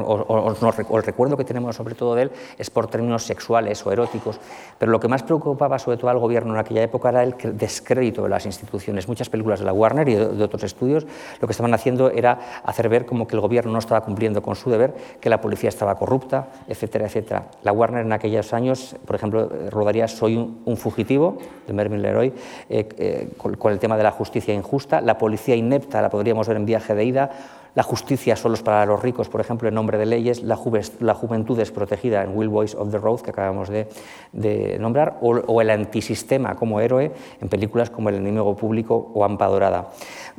o, 0.00 0.56
el 0.96 1.02
recuerdo 1.02 1.36
que 1.36 1.44
tenemos 1.44 1.76
sobre 1.76 1.94
todo 1.94 2.14
de 2.14 2.22
él 2.22 2.30
es 2.58 2.70
por 2.70 2.88
términos 2.88 3.24
sexuales 3.24 3.84
o 3.86 3.92
eróticos, 3.92 4.40
pero 4.78 4.90
lo 4.90 5.00
que 5.00 5.08
más 5.08 5.22
preocupaba 5.22 5.78
sobre 5.78 5.96
todo 5.96 6.10
al 6.10 6.18
gobierno 6.18 6.54
en 6.54 6.60
aquella 6.60 6.82
época 6.82 7.10
era 7.10 7.22
el 7.22 7.34
descrédito 7.56 8.22
de 8.22 8.28
las 8.28 8.46
instituciones. 8.46 9.08
Muchas 9.08 9.28
películas 9.28 9.60
de 9.60 9.66
la 9.66 9.72
Warner 9.72 10.08
y 10.08 10.14
de, 10.14 10.42
otros 10.42 10.64
estudios 10.64 11.06
lo 11.40 11.46
que 11.46 11.52
estaban 11.52 11.74
haciendo 11.74 12.10
era 12.10 12.60
hacer 12.64 12.88
ver 12.88 13.06
como 13.06 13.26
que 13.26 13.36
el 13.36 13.40
gobierno 13.40 13.72
no 13.72 13.78
estaba 13.78 14.00
cumpliendo 14.02 14.42
con 14.42 14.56
su 14.56 14.70
deber, 14.70 14.94
que 15.20 15.30
la 15.30 15.40
policía 15.40 15.68
estaba 15.68 15.94
corrupta, 15.96 16.48
etcétera, 16.66 17.06
etcétera. 17.06 17.48
La 17.62 17.72
Warner 17.72 18.04
en 18.04 18.12
aquellos 18.12 18.52
años, 18.52 18.96
por 19.06 19.16
ejemplo, 19.16 19.50
rodaría 19.70 20.08
Soy 20.08 20.36
un, 20.36 20.76
fugitivo, 20.76 21.38
de 21.66 21.72
Mervyn 21.72 22.02
Leroy, 22.02 22.32
eh, 22.68 22.88
eh, 22.98 23.28
con 23.36 23.72
el 23.72 23.78
tema 23.78 23.96
de 23.96 24.02
la 24.02 24.10
justicia 24.10 24.54
injusta, 24.54 25.00
la 25.00 25.18
policía 25.18 25.54
inepta 25.54 26.00
la 26.02 26.10
podríamos 26.10 26.46
ver 26.46 26.56
en 26.56 26.66
Viaje 26.66 26.94
de 26.94 27.04
Ida, 27.04 27.30
la 27.74 27.82
justicia 27.82 28.36
solo 28.36 28.54
es 28.54 28.62
para 28.62 28.86
los 28.86 29.02
ricos, 29.02 29.28
por 29.28 29.40
ejemplo, 29.40 29.68
en 29.68 29.74
nombre 29.74 29.98
de 29.98 30.06
leyes, 30.06 30.42
la, 30.42 30.56
juventud 30.56 31.58
es 31.60 31.70
protegida 31.70 32.22
en 32.22 32.36
Will 32.36 32.48
Boys 32.48 32.74
of 32.74 32.90
the 32.90 32.98
Road, 32.98 33.20
que 33.20 33.30
acabamos 33.30 33.68
de, 33.68 34.76
nombrar, 34.80 35.18
o, 35.20 35.60
el 35.60 35.70
antisistema 35.70 36.54
como 36.54 36.80
héroe 36.80 37.12
en 37.40 37.48
películas 37.48 37.90
como 37.90 38.08
El 38.08 38.16
enemigo 38.16 38.56
público 38.56 39.10
o 39.14 39.24
Ampa 39.24 39.46
Dorada. 39.46 39.90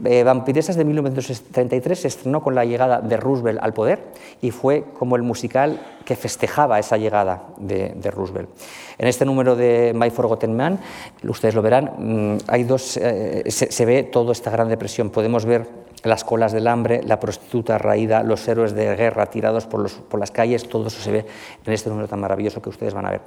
Eh, 0.03 0.23
Vampiresas 0.23 0.75
de 0.75 0.85
1933 0.85 1.99
se 1.99 2.07
estrenó 2.07 2.41
con 2.41 2.55
la 2.55 2.65
llegada 2.65 3.01
de 3.01 3.17
Roosevelt 3.17 3.59
al 3.61 3.73
poder 3.73 3.99
y 4.41 4.51
fue 4.51 4.85
como 4.97 5.15
el 5.15 5.23
musical 5.23 5.79
que 6.05 6.15
festejaba 6.15 6.79
esa 6.79 6.97
llegada 6.97 7.43
de, 7.57 8.11
Roosevelt. 8.11 8.49
En 8.97 9.07
este 9.07 9.25
número 9.25 9.55
de 9.55 9.93
My 9.95 10.09
Forgotten 10.09 10.55
Man, 10.55 10.79
ustedes 11.23 11.53
lo 11.53 11.61
verán, 11.61 11.91
mm, 11.97 12.37
hay 12.47 12.63
dos, 12.63 12.97
eh, 12.97 13.43
se, 13.47 13.71
se 13.71 13.85
ve 13.85 14.03
toda 14.03 14.31
esta 14.31 14.49
gran 14.49 14.69
depresión. 14.69 15.09
Podemos 15.09 15.45
ver 15.45 15.67
las 16.03 16.23
colas 16.23 16.51
del 16.51 16.67
hambre, 16.67 17.01
la 17.03 17.19
prostituta 17.19 17.77
raída, 17.77 18.23
los 18.23 18.47
héroes 18.47 18.73
de 18.73 18.95
guerra 18.95 19.25
tirados 19.27 19.65
por, 19.65 19.89
por, 19.91 20.19
las 20.19 20.31
calles, 20.31 20.67
todo 20.67 20.87
eso 20.87 21.01
se 21.01 21.11
ve 21.11 21.25
en 21.65 21.73
este 21.73 21.89
número 21.89 22.07
tan 22.07 22.19
maravilloso 22.19 22.61
que 22.61 22.69
ustedes 22.69 22.93
van 22.93 23.05
a 23.05 23.11
ver 23.11 23.21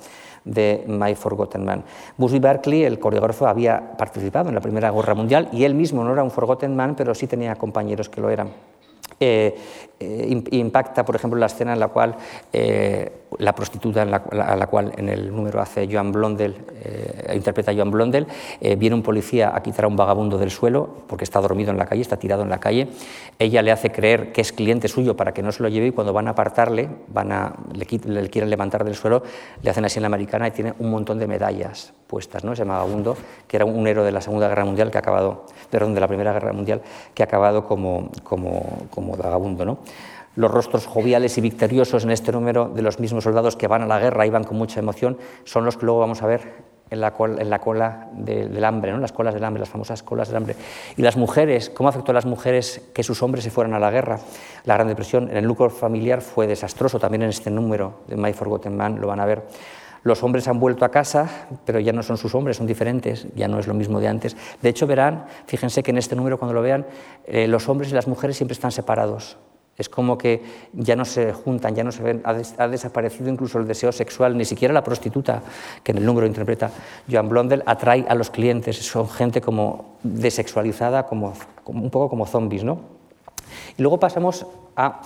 de 0.45 0.85
My 0.87 1.15
Forgotten 1.15 1.65
Man. 1.65 1.85
Busby 2.17 2.39
Berkeley, 2.39 2.85
el 2.85 2.99
coreógrafo, 2.99 3.47
había 3.47 3.97
participado 3.97 4.49
en 4.49 4.55
la 4.55 4.61
Primera 4.61 4.91
Guerra 4.91 5.15
Mundial 5.15 5.49
y 5.53 5.65
él 5.65 5.75
mismo 5.75 6.03
no 6.05 6.13
era 6.13 6.23
un 6.23 6.31
Forgotten 6.31 6.75
Man, 6.75 6.95
pero 6.97 7.15
sí 7.15 7.27
tenía 7.27 7.55
compañeros 7.57 8.09
que 8.09 8.21
lo 8.21 8.31
eran. 8.31 8.51
Eh, 9.21 9.57
eh, 10.01 10.43
impacta, 10.51 11.05
por 11.05 11.15
ejemplo, 11.15 11.39
la 11.39 11.47
escena 11.47 11.75
en 11.75 11.81
la 11.81 11.89
cual 11.89 12.17
eh, 12.53 13.22
la 13.39 13.55
prostituta, 13.55 14.03
a 14.03 14.57
la 14.57 14.67
cual 14.67 14.93
en 14.97 15.09
el 15.09 15.35
número 15.35 15.61
hace 15.61 15.89
Joan 15.91 16.13
Blondel, 16.13 16.57
interpreta 17.35 17.73
Joan 17.75 17.91
Blondel, 17.91 18.27
viene 18.79 18.95
un 18.95 19.03
policía 19.03 19.53
a 19.55 19.63
quitar 19.63 19.85
a 19.85 19.89
un 19.89 19.97
vagabundo 19.97 20.39
del 20.39 20.51
suelo 20.51 20.89
porque 21.07 21.25
está 21.25 21.41
dormido 21.41 21.71
en 21.71 21.79
la 21.79 21.87
calle, 21.87 22.03
está 22.03 22.17
tirado 22.17 22.43
en 22.43 22.51
la 22.51 22.59
calle. 22.59 22.89
Ella 23.39 23.63
le 23.63 23.73
hace 23.73 23.91
creer 23.91 24.33
que 24.33 24.41
es 24.41 24.53
cliente 24.53 24.89
suyo 24.89 25.17
para 25.17 25.33
que 25.33 25.43
no 25.43 25.53
se 25.53 25.63
lo 25.63 25.69
lleve 25.69 25.89
y 25.89 25.93
cuando 25.93 26.13
van 26.13 26.29
a 26.29 26.31
apartarle, 26.31 26.89
van 27.09 27.33
a, 27.33 27.55
le, 27.73 27.87
le 28.05 28.31
quieren 28.31 28.51
levantar 28.51 28.85
del 28.85 28.95
suelo, 28.95 29.23
le 29.63 29.71
hacen 29.71 29.85
así 29.85 29.99
en 29.99 30.03
la 30.03 30.07
americana 30.09 30.49
y 30.49 30.51
tiene 30.51 30.75
un 30.79 30.91
montón 30.91 31.19
de 31.19 31.27
medallas 31.27 31.93
puestas, 32.07 32.45
¿no? 32.45 32.53
ese 32.53 32.65
vagabundo, 32.65 33.17
que 33.49 33.57
era 33.57 33.65
un 33.65 33.87
héroe 33.87 34.05
de 34.05 34.13
la 34.13 34.21
Segunda 34.21 34.49
Guerra 34.49 34.65
Mundial 34.65 34.91
que 34.91 34.99
ha 34.99 35.01
acabado, 35.01 35.47
perdón, 35.71 35.95
de 35.95 36.01
la 36.01 36.09
Primera 36.09 36.33
Guerra 36.33 36.53
Mundial, 36.53 36.83
que 37.15 37.23
ha 37.23 37.27
acabado 37.27 37.67
como, 37.67 38.11
como, 38.23 38.87
como 38.91 39.17
vagabundo. 39.17 39.65
¿no? 39.65 39.79
Los 40.35 40.51
rostros 40.51 40.87
joviales 40.87 41.37
y 41.39 41.41
victoriosos 41.41 42.05
en 42.05 42.11
este 42.11 42.33
número 42.33 42.69
de 42.69 42.83
los 42.83 42.99
mismos 42.99 43.25
soldados 43.25 43.57
que 43.57 43.69
van 43.69 43.83
a 43.83 43.87
la 43.87 43.99
guerra 43.99 44.27
y 44.27 44.31
van 44.31 44.45
con 44.45 44.57
mucha 44.57 44.81
emoción 44.81 45.19
son 45.45 45.65
los 45.65 45.77
que 45.77 45.87
luego 45.87 46.01
vamos 46.01 46.23
a 46.23 46.27
ver 46.27 46.73
en 46.93 47.01
la 47.01 47.13
cola, 47.61 48.09
del 48.13 48.65
hambre, 48.65 48.93
¿no? 48.93 48.99
las 48.99 49.13
colas 49.13 49.33
del 49.33 49.43
hambre, 49.45 49.61
las 49.61 49.69
famosas 49.71 50.03
colas 50.03 50.29
del 50.29 50.37
hambre. 50.37 50.57
Y 50.97 51.03
las 51.03 51.17
mujeres, 51.17 51.71
¿cómo 51.71 51.89
afectó 51.89 52.13
a 52.13 52.15
las 52.15 52.27
mujeres 52.27 52.83
que 52.93 53.03
sus 53.03 53.23
hombres 53.23 53.45
se 53.45 53.51
fueran 53.51 53.73
a 53.73 53.79
la 53.79 53.91
guerra? 53.91 54.21
La 54.65 54.75
Gran 54.75 54.89
Depresión 54.89 55.31
en 55.31 55.39
el 55.39 55.47
núcleo 55.47 55.71
familiar 55.71 56.21
fue 56.21 56.47
desastroso, 56.47 57.01
también 57.01 57.23
en 57.23 57.31
este 57.31 57.51
número 57.51 58.01
de 58.09 58.17
My 58.17 58.35
Forgotten 58.35 58.77
Man 58.77 59.01
lo 59.01 59.07
van 59.07 59.21
a 59.21 59.27
ver. 59.27 59.43
Los 60.03 60.23
hombres 60.23 60.49
han 60.49 60.61
vuelto 60.61 60.85
a 60.85 60.91
casa, 60.91 61.47
pero 61.65 61.81
ya 61.81 61.93
no 61.93 62.03
son 62.03 62.19
sus 62.19 62.35
hombres, 62.35 62.59
son 62.59 62.67
diferentes, 62.67 63.27
ya 63.35 63.49
no 63.49 63.59
es 63.59 63.67
lo 63.67 63.73
mismo 63.75 63.99
de 63.99 64.09
antes. 64.09 64.37
De 64.61 64.69
hecho, 64.69 64.87
verán, 64.87 65.27
fíjense 65.47 65.83
que 65.83 65.93
en 65.93 65.99
este 65.99 66.15
número, 66.15 66.39
cuando 66.39 66.53
lo 66.53 66.61
vean, 66.61 66.85
eh, 67.25 67.47
los 67.47 67.69
hombres 67.69 67.91
y 67.91 67.95
las 67.95 68.09
mujeres 68.09 68.37
siempre 68.37 68.53
están 68.53 68.73
separados. 68.73 69.39
Es 69.79 69.89
como 69.89 70.19
que 70.19 70.43
ya 70.75 70.97
no 70.97 71.05
se 71.05 71.33
juntan, 71.33 71.75
ya 71.75 71.83
no 71.83 71.93
se 71.93 72.03
ven, 72.03 72.23
ha, 72.25 72.69
desaparecido 72.69 73.31
incluso 73.31 73.59
el 73.59 73.67
deseo 73.67 73.91
sexual, 73.91 74.37
ni 74.37 74.45
siquiera 74.45 74.75
la 74.75 74.85
prostituta, 74.85 75.43
que 75.83 75.93
en 75.93 75.99
el 75.99 76.07
número 76.07 76.27
interpreta 76.27 76.71
Joan 77.11 77.29
Blondel, 77.29 77.63
atrae 77.65 78.05
a 78.09 78.15
los 78.15 78.31
clientes, 78.31 78.77
son 78.77 79.09
gente 79.09 79.41
como 79.41 79.97
desexualizada, 80.03 81.07
como, 81.07 81.33
un 81.67 81.91
poco 81.91 82.11
como 82.11 82.27
zombies. 82.27 82.65
¿no? 82.65 82.81
Y 83.79 83.83
luego 83.83 83.99
pasamos 83.99 84.47
a 84.77 85.01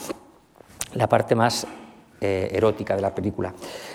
la 0.95 1.09
parte 1.09 1.35
más 1.35 1.67
eh, 2.19 2.49
erótica 2.53 2.97
de 2.97 3.03
la 3.03 3.15
película. 3.15 3.53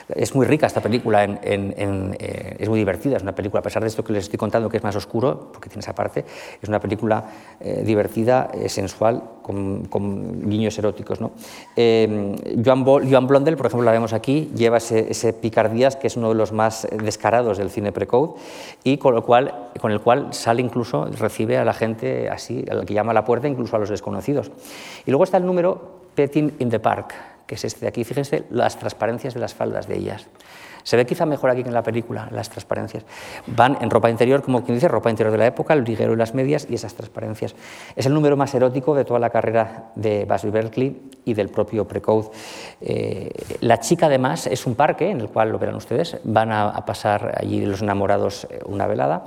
Es 0.08 0.36
muy 0.36 0.46
rica 0.46 0.68
esta 0.68 0.80
película, 0.80 1.24
eh, 1.24 2.56
es 2.60 2.70
muy 2.70 2.78
divertida, 2.78 3.18
es 3.18 3.24
una 3.24 3.34
película, 3.34 3.62
a 3.62 3.64
pesar 3.64 3.82
de 3.82 3.88
esto 3.88 4.04
que 4.04 4.14
les 4.14 4.26
estoy 4.26 4.38
contando, 4.38 4.70
que 4.70 4.78
es 4.78 4.84
más 4.84 4.96
oscuro, 4.96 5.50
porque 5.52 5.70
tiene 5.70 5.80
esa 5.80 5.96
parte, 5.96 6.24
es 6.62 6.70
una 6.70 6.80
película 6.80 7.24
eh, 7.60 7.82
divertida, 7.84 8.52
sensual, 8.68 9.24
con, 9.42 9.86
con, 9.86 10.48
guiños 10.48 10.78
eróticos. 10.78 11.20
¿no? 11.20 11.32
Joan, 11.76 12.84
Joan, 12.86 13.28
Blondel, 13.28 13.58
por 13.58 13.66
ejemplo, 13.66 13.86
la 13.86 13.92
vemos 13.92 14.14
aquí, 14.14 14.52
lleva 14.56 14.78
ese, 14.78 15.34
picardías 15.34 15.96
que 15.96 16.06
es 16.06 16.16
uno 16.16 16.30
de 16.30 16.36
los 16.36 16.52
más 16.52 16.88
descarados 16.92 17.58
del 17.58 17.72
cine 17.72 17.92
pre-code 17.92 18.34
y 18.84 18.98
con, 18.98 19.16
lo 19.16 19.24
cual, 19.24 19.70
con 19.82 19.92
el 19.92 20.00
cual 20.00 20.32
sale 20.32 20.62
incluso, 20.62 21.06
recibe 21.06 21.58
a 21.58 21.66
la 21.66 21.74
gente 21.74 22.30
así, 22.30 22.64
al 22.70 22.86
que 22.86 22.94
llama 22.94 23.12
a 23.12 23.16
la 23.16 23.26
puerta, 23.26 23.48
incluso 23.48 23.76
a 23.76 23.80
los 23.80 23.90
desconocidos. 23.90 24.52
Y 25.08 25.10
luego 25.10 25.24
está 25.24 25.38
el 25.38 25.46
número 25.48 26.02
Petting 26.14 26.58
in 26.60 26.70
the 26.70 26.80
Park, 26.80 27.14
que 27.52 27.56
es 27.56 27.66
este 27.66 27.82
de 27.82 27.88
aquí. 27.90 28.06
Fíjense 28.06 28.46
las 28.50 28.80
transparencias 28.80 29.34
de 29.34 29.42
las 29.42 29.54
faldas 29.54 29.86
de 29.86 29.98
ellas. 29.98 30.26
Se 30.84 30.96
ve 30.96 31.06
quizá 31.06 31.26
mejor 31.26 31.50
aquí 31.50 31.64
que 31.64 31.68
en 31.68 31.74
la 31.74 31.84
película, 31.84 32.30
las 32.32 32.50
transparencias. 32.50 33.04
Van 33.46 33.78
en 33.82 33.90
ropa 33.90 34.10
interior, 34.10 34.42
como 34.42 34.64
quien 34.64 34.76
dice, 34.76 34.88
ropa 34.88 35.10
interior 35.10 35.34
de 35.34 35.38
la 35.38 35.48
época, 35.48 35.74
el 35.74 35.84
liguero 35.84 36.14
y 36.14 36.16
las 36.16 36.34
medias 36.34 36.66
y 36.70 36.76
esas 36.76 36.94
transparencias. 36.94 37.54
Es 37.94 38.06
el 38.06 38.14
número 38.14 38.38
más 38.38 38.56
erótico 38.56 38.96
de 38.96 39.04
toda 39.04 39.20
la 39.20 39.32
carrera 39.32 39.92
de 39.96 40.24
Busby 40.24 40.50
Berkeley 40.50 41.02
y 41.26 41.34
del 41.34 41.50
propio 41.50 41.86
Precode. 41.86 42.30
Eh, 42.80 43.30
la 43.60 43.82
chica, 43.82 44.06
además, 44.06 44.48
es 44.48 44.66
un 44.66 44.76
parque 44.76 45.10
en 45.10 45.20
el 45.20 45.28
cual, 45.28 45.50
lo 45.50 45.60
verán 45.60 45.76
ustedes, 45.76 46.22
van 46.24 46.54
a, 46.54 46.70
a 46.70 46.86
pasar 46.86 47.36
allí 47.38 47.66
los 47.66 47.82
enamorados 47.82 48.48
eh, 48.50 48.62
una 48.66 48.88
velada 48.88 49.26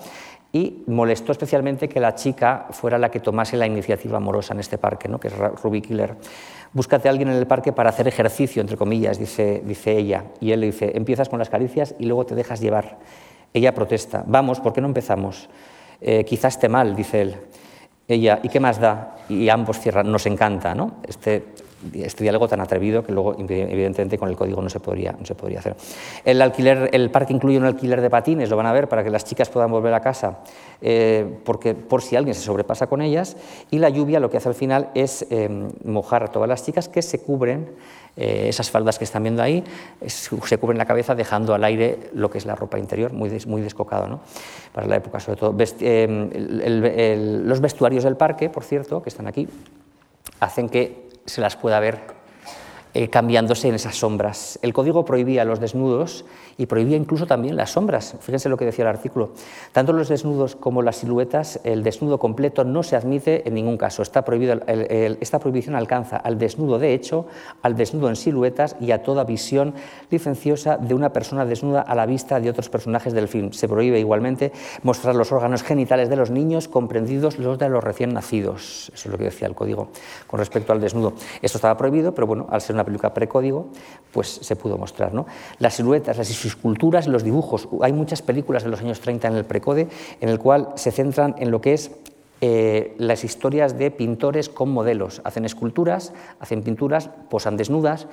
y 0.54 0.84
molestó 0.87 1.32
especialmente 1.32 1.88
que 1.88 1.98
la 1.98 2.14
chica 2.14 2.68
fuera 2.70 2.96
la 2.96 3.10
que 3.10 3.18
tomase 3.18 3.56
la 3.56 3.66
iniciativa 3.66 4.18
amorosa 4.18 4.54
en 4.54 4.60
este 4.60 4.78
parque, 4.78 5.08
¿no? 5.08 5.18
que 5.18 5.26
es 5.26 5.34
Ruby 5.37 5.82
Killer 5.82 6.14
búscate 6.74 7.08
a 7.08 7.12
alguien 7.12 7.28
en 7.28 7.37
el 7.37 7.46
parque 7.46 7.72
para 7.72 7.88
hacer 7.88 8.06
ejercicio, 8.06 8.60
entre 8.60 8.76
comillas, 8.76 9.18
dice, 9.18 9.62
ella. 9.87 10.24
Y 10.40 10.52
él 10.52 10.60
le 10.60 10.66
dice, 10.66 10.92
empiezas 10.94 11.28
con 11.30 11.38
las 11.38 11.48
caricias 11.48 11.94
y 11.98 12.04
luego 12.04 12.26
te 12.26 12.34
dejas 12.34 12.60
llevar. 12.60 12.98
Ella 13.54 13.72
protesta, 13.74 14.24
vamos, 14.26 14.60
¿por 14.60 14.72
qué 14.72 14.80
no 14.80 14.88
empezamos? 14.88 15.48
Eh, 16.00 16.24
quizás 16.24 16.54
esté 16.54 16.68
mal, 16.68 16.94
dice 16.94 17.22
él. 17.22 17.37
Ella, 18.06 18.40
¿y 18.42 18.48
qué 18.48 18.60
más 18.60 18.78
da? 18.78 19.16
Y 19.28 19.48
ambos 19.48 19.78
cierran, 19.80 20.10
nos 20.12 20.26
encanta, 20.26 20.74
¿no? 20.74 20.96
Este 21.06 21.44
este 21.94 22.24
diálogo 22.24 22.48
tan 22.48 22.60
atrevido 22.60 23.04
que 23.04 23.12
luego, 23.12 23.36
evidentemente, 23.38 24.18
con 24.18 24.28
el 24.28 24.36
código 24.36 24.62
no 24.62 24.68
se 24.68 24.80
podría, 24.80 25.12
no 25.12 25.24
se 25.24 25.34
podría 25.34 25.58
hacer. 25.58 25.76
El, 26.24 26.40
alquiler, 26.42 26.90
el 26.92 27.10
parque 27.10 27.32
incluye 27.32 27.58
un 27.58 27.64
alquiler 27.64 28.00
de 28.00 28.10
patines, 28.10 28.50
lo 28.50 28.56
van 28.56 28.66
a 28.66 28.72
ver, 28.72 28.88
para 28.88 29.04
que 29.04 29.10
las 29.10 29.24
chicas 29.24 29.48
puedan 29.48 29.70
volver 29.70 29.94
a 29.94 30.00
casa, 30.00 30.38
eh, 30.80 31.38
porque, 31.44 31.74
por 31.74 32.02
si 32.02 32.16
alguien 32.16 32.34
se 32.34 32.42
sobrepasa 32.42 32.86
con 32.86 33.02
ellas. 33.02 33.36
Y 33.70 33.78
la 33.78 33.88
lluvia 33.88 34.20
lo 34.20 34.30
que 34.30 34.36
hace 34.36 34.48
al 34.48 34.54
final 34.54 34.90
es 34.94 35.26
eh, 35.30 35.48
mojar 35.84 36.24
a 36.24 36.28
todas 36.28 36.48
las 36.48 36.64
chicas 36.64 36.88
que 36.88 37.02
se 37.02 37.20
cubren, 37.20 37.68
eh, 38.16 38.46
esas 38.48 38.70
faldas 38.70 38.96
que 38.96 39.04
están 39.04 39.24
viendo 39.24 39.42
ahí, 39.42 39.64
se 40.06 40.58
cubren 40.58 40.78
la 40.78 40.86
cabeza 40.86 41.16
dejando 41.16 41.52
al 41.52 41.64
aire 41.64 42.10
lo 42.12 42.30
que 42.30 42.38
es 42.38 42.46
la 42.46 42.54
ropa 42.54 42.78
interior, 42.78 43.12
muy, 43.12 43.30
muy 43.46 43.60
descocado 43.60 44.06
¿no? 44.06 44.20
para 44.72 44.86
la 44.86 44.96
época, 44.96 45.18
sobre 45.18 45.38
todo. 45.38 45.52
los 45.52 47.60
vestuarios 47.60 48.04
del 48.04 48.16
parque, 48.16 48.50
por 48.50 48.62
cierto, 48.62 49.02
que 49.02 49.08
están 49.08 49.26
aquí, 49.26 49.48
hacen 50.38 50.68
que 50.68 51.08
se 51.26 51.40
las 51.40 51.56
pueda 51.56 51.80
ver 51.80 52.13
eh, 52.94 53.09
cambiándose 53.09 53.66
en 53.68 53.74
esas 53.74 53.96
sombras. 53.96 54.57
El 54.62 54.72
código 54.72 55.04
prohibía 55.04 55.44
los 55.44 55.59
desnudos 55.59 56.24
y 56.57 56.66
prohibía 56.66 56.96
incluso 56.96 57.26
también 57.26 57.57
las 57.57 57.70
sombras. 57.70 58.14
Fíjense 58.20 58.48
lo 58.48 58.57
que 58.57 58.64
decía 58.64 58.85
el 58.85 58.88
artículo. 58.88 59.30
Tanto 59.72 59.92
los 59.92 60.09
desnudos 60.09 60.54
como 60.54 60.80
las 60.80 60.96
siluetas, 60.96 61.59
el 61.64 61.83
desnudo 61.83 62.20
completo 62.20 62.62
no 62.62 62.85
se 62.85 62.94
admite 62.94 63.48
en 63.48 63.54
ningún 63.54 63.76
caso. 63.78 64.02
Está 64.02 64.24
prohibido, 64.24 64.61
esta 64.68 65.40
prohibición 65.40 65.74
alcanza 65.74 66.18
al 66.18 66.38
desnudo 66.38 66.78
de 66.78 66.94
hecho, 66.94 67.26
al 67.62 67.74
desnudo 67.74 68.09
en 68.11 68.14
siluetas 68.14 68.76
y 68.80 68.92
a 68.92 69.02
toda 69.02 69.24
visión 69.24 69.74
licenciosa 70.11 70.76
de 70.76 70.94
una 70.94 71.12
persona 71.12 71.44
desnuda 71.44 71.80
a 71.80 71.96
la 71.96 72.07
vista 72.07 72.38
de 72.38 72.48
otros 72.48 72.68
personajes 72.68 73.12
del 73.12 73.26
film. 73.26 73.52
Se 73.52 73.68
prohíbe 73.68 73.98
igualmente 73.98 74.52
mostrar 74.85 75.16
los 75.16 75.33
órganos 75.33 75.64
genitales 75.64 76.09
de 76.09 76.14
los 76.16 76.30
niños, 76.30 76.68
comprendidos 76.68 77.40
los 77.40 77.59
de 77.59 77.68
los 77.68 77.83
recién 77.83 78.14
nacidos. 78.14 78.92
Eso 78.94 79.09
es 79.09 79.12
lo 79.12 79.18
que 79.18 79.24
decía 79.24 79.48
el 79.48 79.57
código 79.57 79.88
con 80.28 80.38
respecto 80.38 80.72
al 80.72 80.80
desnudo. 80.80 81.14
Esto 81.42 81.59
estaba 81.59 81.76
prohibido, 81.76 82.14
pero 82.14 82.28
bueno, 82.28 82.46
al 82.50 82.61
ser 82.61 82.74
una 82.74 82.83
precódigo, 82.84 83.68
pues 84.12 84.28
se 84.28 84.56
pudo 84.56 84.78
mostrar. 84.78 85.12
¿no? 85.12 85.26
Las 85.58 85.74
siluetas, 85.74 86.18
las 86.18 86.30
esculturas 86.30 87.06
los 87.06 87.24
dibujos. 87.24 87.68
Hay 87.82 87.92
muchas 87.92 88.22
películas 88.22 88.64
de 88.64 88.70
los 88.70 88.80
años 88.80 89.00
30 89.00 89.28
en 89.28 89.36
el 89.36 89.44
precode 89.44 89.88
en 90.20 90.28
el 90.28 90.38
cual 90.38 90.68
se 90.76 90.90
centran 90.90 91.34
en 91.38 91.50
lo 91.50 91.60
que 91.60 91.74
es 91.74 91.90
eh, 92.40 92.94
las 92.98 93.24
historias 93.24 93.78
de 93.78 93.90
pintores 93.90 94.50
con 94.50 94.68
modelos. 94.68 95.22
Hacen 95.24 95.46
esculturas, 95.46 96.12
hacen 96.40 96.62
pinturas, 96.62 97.08
posan 97.30 97.56
desnudas 97.56 98.06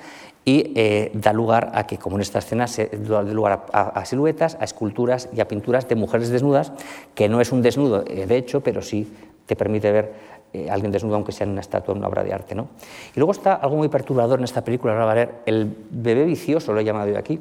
y 0.44 0.72
eh, 0.74 1.10
da 1.12 1.34
lugar 1.34 1.72
a 1.74 1.86
que, 1.86 1.98
como 1.98 2.16
en 2.16 2.22
esta 2.22 2.38
escena, 2.38 2.66
se 2.66 2.86
da 2.86 3.22
lugar 3.22 3.66
a, 3.72 4.04
siluetas, 4.06 4.56
a 4.58 4.64
esculturas 4.64 5.28
y 5.36 5.40
a 5.40 5.48
pinturas 5.48 5.86
de 5.86 5.96
mujeres 5.96 6.30
desnudas, 6.30 6.72
que 7.14 7.28
no 7.28 7.42
es 7.42 7.52
un 7.52 7.60
desnudo 7.60 8.04
eh, 8.06 8.24
de 8.26 8.36
hecho, 8.36 8.62
pero 8.62 8.80
sí 8.80 9.12
te 9.44 9.54
permite 9.54 9.92
ver 9.92 10.14
eh, 10.54 10.68
alguien 10.70 10.92
desnudo, 10.92 11.14
aunque 11.14 11.32
sea 11.32 11.46
en 11.46 11.52
una 11.52 11.62
estatua, 11.62 11.92
en 11.92 11.98
una 11.98 12.08
obra 12.08 12.22
de 12.22 12.32
arte. 12.32 12.54
¿no? 12.54 12.68
Y 13.14 13.18
luego 13.18 13.32
está 13.32 13.54
algo 13.54 13.76
muy 13.76 13.88
perturbador 13.88 14.38
en 14.38 14.44
esta 14.44 14.62
película, 14.62 14.92
ahora 14.92 15.06
va 15.06 15.14
ver, 15.14 15.34
el 15.46 15.74
bebé 15.90 16.24
vicioso, 16.24 16.72
lo 16.72 16.80
he 16.80 16.84
llamado 16.84 17.10
yo 17.10 17.18
aquí. 17.18 17.40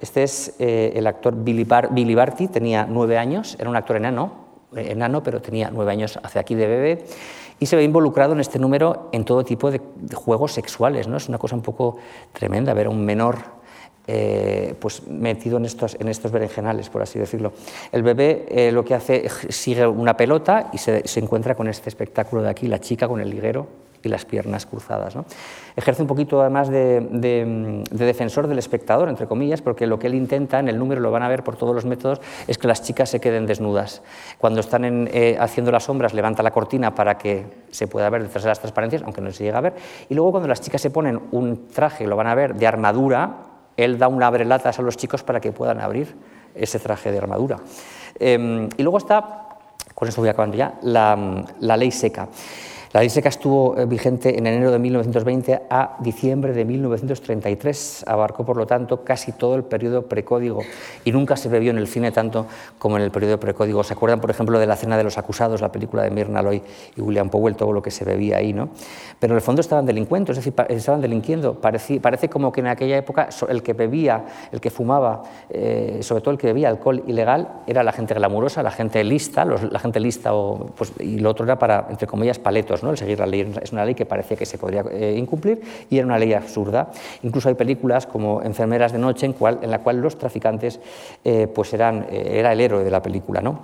Este 0.00 0.22
es 0.22 0.54
eh, 0.58 0.92
el 0.94 1.06
actor 1.06 1.34
Billy, 1.34 2.14
Barty, 2.14 2.48
tenía 2.48 2.86
nueve 2.88 3.18
años, 3.18 3.56
era 3.58 3.68
un 3.68 3.74
actor 3.74 3.96
enano, 3.96 4.32
eh, 4.76 4.92
enano, 4.92 5.22
pero 5.22 5.40
tenía 5.40 5.70
nueve 5.72 5.90
años 5.90 6.18
hacia 6.22 6.42
aquí 6.42 6.54
de 6.54 6.66
bebé, 6.66 7.04
y 7.58 7.66
se 7.66 7.74
ve 7.74 7.82
involucrado 7.82 8.34
en 8.34 8.40
este 8.40 8.58
número 8.58 9.08
en 9.12 9.24
todo 9.24 9.44
tipo 9.44 9.70
de 9.70 9.80
juegos 10.14 10.52
sexuales. 10.52 11.08
¿no? 11.08 11.16
Es 11.16 11.28
una 11.28 11.38
cosa 11.38 11.56
un 11.56 11.62
poco 11.62 11.96
tremenda 12.32 12.74
ver 12.74 12.86
a 12.86 12.90
un 12.90 13.04
menor 13.04 13.53
eh, 14.06 14.74
pues 14.78 15.06
metido 15.08 15.56
en 15.56 15.64
estos, 15.64 15.96
en 15.98 16.08
estos 16.08 16.30
berenjenales, 16.30 16.90
por 16.90 17.00
así 17.00 17.18
decirlo. 17.18 17.54
El 17.90 18.02
bebé 18.02 18.44
eh, 18.48 18.70
lo 18.70 18.84
que 18.84 18.94
hace 18.94 19.30
sigue 19.48 19.86
una 19.86 20.14
pelota 20.14 20.68
y 20.74 20.78
se, 20.78 21.02
encuentra 21.16 21.54
con 21.54 21.68
este 21.68 21.88
espectáculo 21.88 22.42
de 22.42 22.50
aquí, 22.50 22.66
la 22.66 22.80
chica 22.80 23.08
con 23.08 23.20
el 23.20 23.30
liguero 23.30 23.66
y 24.02 24.10
las 24.10 24.26
piernas 24.26 24.66
cruzadas. 24.66 25.16
¿no? 25.16 25.24
Ejerce 25.74 26.02
un 26.02 26.08
poquito 26.08 26.42
además 26.42 26.68
de, 26.68 27.82
defensor 27.90 28.46
del 28.46 28.58
espectador, 28.58 29.08
entre 29.08 29.26
comillas, 29.26 29.62
porque 29.62 29.86
lo 29.86 29.98
que 29.98 30.08
él 30.08 30.14
intenta, 30.14 30.58
en 30.58 30.68
el 30.68 30.78
número 30.78 31.00
lo 31.00 31.10
van 31.10 31.22
a 31.22 31.28
ver 31.30 31.42
por 31.42 31.56
todos 31.56 31.74
los 31.74 31.86
métodos, 31.86 32.20
es 32.46 32.58
que 32.58 32.68
las 32.68 32.82
chicas 32.82 33.08
se 33.08 33.20
queden 33.20 33.46
desnudas. 33.46 34.02
Cuando 34.36 34.60
están 34.60 35.08
eh, 35.10 35.38
haciendo 35.40 35.72
las 35.72 35.84
sombras, 35.84 36.12
levanta 36.12 36.42
la 36.42 36.50
cortina 36.50 36.94
para 36.94 37.16
que 37.16 37.46
se 37.70 37.86
pueda 37.86 38.10
ver 38.10 38.24
detrás 38.24 38.44
de 38.44 38.50
las 38.50 38.60
transparencias, 38.60 39.02
aunque 39.02 39.22
no 39.22 39.32
se 39.32 39.44
llega 39.44 39.56
a 39.56 39.62
ver. 39.62 39.72
Y 40.10 40.14
luego 40.14 40.32
cuando 40.32 40.48
las 40.48 40.60
chicas 40.60 40.82
se 40.82 40.90
ponen 40.90 41.18
un 41.32 41.68
traje, 41.68 42.06
lo 42.06 42.16
van 42.16 42.26
a 42.26 42.34
ver, 42.34 42.54
de 42.54 42.66
armadura, 42.66 43.53
él 43.76 43.98
da 43.98 44.08
una 44.08 44.26
abrelatas 44.26 44.78
a 44.78 44.82
los 44.82 44.96
chicos 44.96 45.22
para 45.22 45.40
que 45.40 45.52
puedan 45.52 45.80
abrir 45.80 46.14
ese 46.54 46.78
traje 46.78 47.10
de 47.10 47.18
armadura. 47.18 47.58
Em, 48.18 48.68
y 48.76 48.82
luego 48.82 48.98
está, 48.98 49.48
con 49.94 50.08
esto 50.08 50.20
voy 50.20 50.30
acabando 50.30 50.56
ya, 50.56 50.74
la 50.82 51.76
ley 51.76 51.90
seca. 51.90 52.28
La 52.94 53.00
ley 53.00 53.10
estuvo 53.12 53.76
eh, 53.76 53.86
vigente 53.86 54.38
en 54.38 54.46
enero 54.46 54.70
de 54.70 54.78
1920 54.78 55.62
a 55.68 55.96
diciembre 55.98 56.52
de 56.52 56.64
1933. 56.64 58.04
Abarcó, 58.06 58.44
por 58.44 58.56
lo 58.56 58.68
tanto, 58.68 59.02
casi 59.02 59.32
todo 59.32 59.56
el 59.56 59.64
periodo 59.64 60.02
precódigo 60.02 60.60
y 61.04 61.10
nunca 61.10 61.36
se 61.36 61.48
bebió 61.48 61.72
en 61.72 61.78
el 61.78 61.88
cine 61.88 62.12
tanto 62.12 62.46
como 62.78 62.96
en 62.96 63.02
el 63.02 63.10
periodo 63.10 63.40
precódigo. 63.40 63.82
¿Se 63.82 63.94
acuerdan, 63.94 64.20
por 64.20 64.30
ejemplo, 64.30 64.60
de 64.60 64.68
La 64.68 64.76
cena 64.76 64.96
de 64.96 65.02
los 65.02 65.18
acusados, 65.18 65.60
la 65.60 65.72
película 65.72 66.04
de 66.04 66.12
Myrna 66.12 66.40
Loy 66.40 66.62
y 66.94 67.00
William 67.00 67.30
Powell, 67.30 67.56
todo 67.56 67.72
lo 67.72 67.82
que 67.82 67.90
se 67.90 68.04
bebía 68.04 68.36
ahí? 68.36 68.52
¿no? 68.52 68.68
Pero 69.18 69.32
en 69.32 69.38
el 69.38 69.42
fondo 69.42 69.60
estaban 69.60 69.86
delincuentes, 69.86 70.38
es 70.38 70.44
decir, 70.44 70.54
estaban 70.68 71.00
delinquiendo. 71.00 71.54
Parece, 71.54 71.98
parece 71.98 72.28
como 72.28 72.52
que 72.52 72.60
en 72.60 72.68
aquella 72.68 72.96
época 72.96 73.28
el 73.48 73.64
que 73.64 73.72
bebía, 73.72 74.24
el 74.52 74.60
que 74.60 74.70
fumaba, 74.70 75.24
eh, 75.50 75.98
sobre 76.02 76.20
todo 76.20 76.30
el 76.30 76.38
que 76.38 76.46
bebía 76.46 76.68
alcohol 76.68 77.02
ilegal, 77.08 77.62
era 77.66 77.82
la 77.82 77.90
gente 77.90 78.14
glamurosa, 78.14 78.62
la 78.62 78.70
gente 78.70 79.02
lista, 79.02 79.44
la 79.44 79.80
gente 79.80 79.98
lista, 79.98 80.32
o, 80.32 80.66
pues, 80.76 80.92
y 81.00 81.18
lo 81.18 81.30
otro 81.30 81.44
era 81.44 81.58
para, 81.58 81.88
entre 81.90 82.06
comillas, 82.06 82.38
paletos. 82.38 82.83
El 82.90 82.98
seguir 82.98 83.18
la 83.18 83.26
ley 83.26 83.52
es 83.62 83.72
una 83.72 83.84
ley 83.84 83.94
que 83.94 84.06
parecía 84.06 84.36
que 84.36 84.46
se 84.46 84.58
podría 84.58 84.84
eh, 84.90 85.14
incumplir 85.16 85.60
y 85.90 85.98
era 85.98 86.06
una 86.06 86.18
ley 86.18 86.32
absurda. 86.32 86.90
Incluso 87.22 87.48
hay 87.48 87.54
películas 87.54 88.06
como 88.06 88.42
Enfermeras 88.42 88.92
de 88.92 88.98
Noche 88.98 89.26
en, 89.26 89.70
la 89.70 89.78
cual 89.80 89.98
los 89.98 90.18
traficantes 90.18 90.80
eh, 91.24 91.46
pues 91.46 91.72
eran, 91.74 92.06
eh, 92.10 92.38
era 92.38 92.52
el 92.52 92.60
héroe 92.60 92.84
de 92.84 92.90
la 92.90 93.02
película. 93.02 93.40
¿no? 93.40 93.60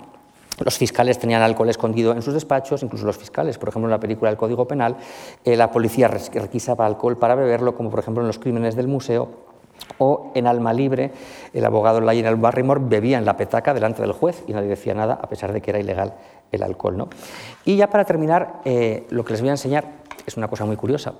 Los 0.63 0.77
fiscales 0.77 1.17
tenían 1.17 1.41
alcohol 1.41 1.69
escondido 1.69 2.13
en 2.13 2.21
sus 2.21 2.33
despachos, 2.33 2.83
incluso 2.83 3.05
los 3.05 3.17
fiscales. 3.17 3.57
Por 3.57 3.69
ejemplo, 3.69 3.87
en 3.87 3.91
la 3.91 3.99
película 3.99 4.29
del 4.29 4.37
Código 4.37 4.67
Penal, 4.67 4.97
la 5.45 5.71
policía 5.71 6.07
requisaba 6.07 6.85
alcohol 6.85 7.17
para 7.17 7.35
beberlo, 7.35 7.75
como 7.75 7.89
por 7.89 7.99
ejemplo 7.99 8.21
en 8.21 8.27
los 8.27 8.37
crímenes 8.37 8.75
del 8.75 8.87
museo 8.87 9.51
o 9.97 10.31
en 10.35 10.47
Alma 10.47 10.73
Libre, 10.73 11.11
el 11.53 11.65
abogado 11.65 12.01
Lionel 12.01 12.35
Barrymore 12.35 12.81
bebía 12.83 13.17
en 13.17 13.25
la 13.25 13.37
petaca 13.37 13.73
delante 13.73 14.01
del 14.01 14.11
juez 14.11 14.43
y 14.47 14.53
nadie 14.53 14.69
decía 14.69 14.93
nada, 14.93 15.19
a 15.21 15.27
pesar 15.27 15.53
de 15.53 15.61
que 15.61 15.71
era 15.71 15.79
ilegal 15.79 16.15
el 16.51 16.63
alcohol. 16.63 16.97
¿no? 16.97 17.09
Y 17.65 17.77
ya 17.77 17.87
para 17.87 18.05
terminar, 18.05 18.61
eh, 18.65 19.05
lo 19.09 19.23
que 19.25 19.33
les 19.33 19.41
voy 19.41 19.49
a 19.49 19.53
enseñar 19.53 19.85
es 20.25 20.37
una 20.37 20.47
cosa 20.47 20.65
muy 20.65 20.75
curiosa. 20.75 21.13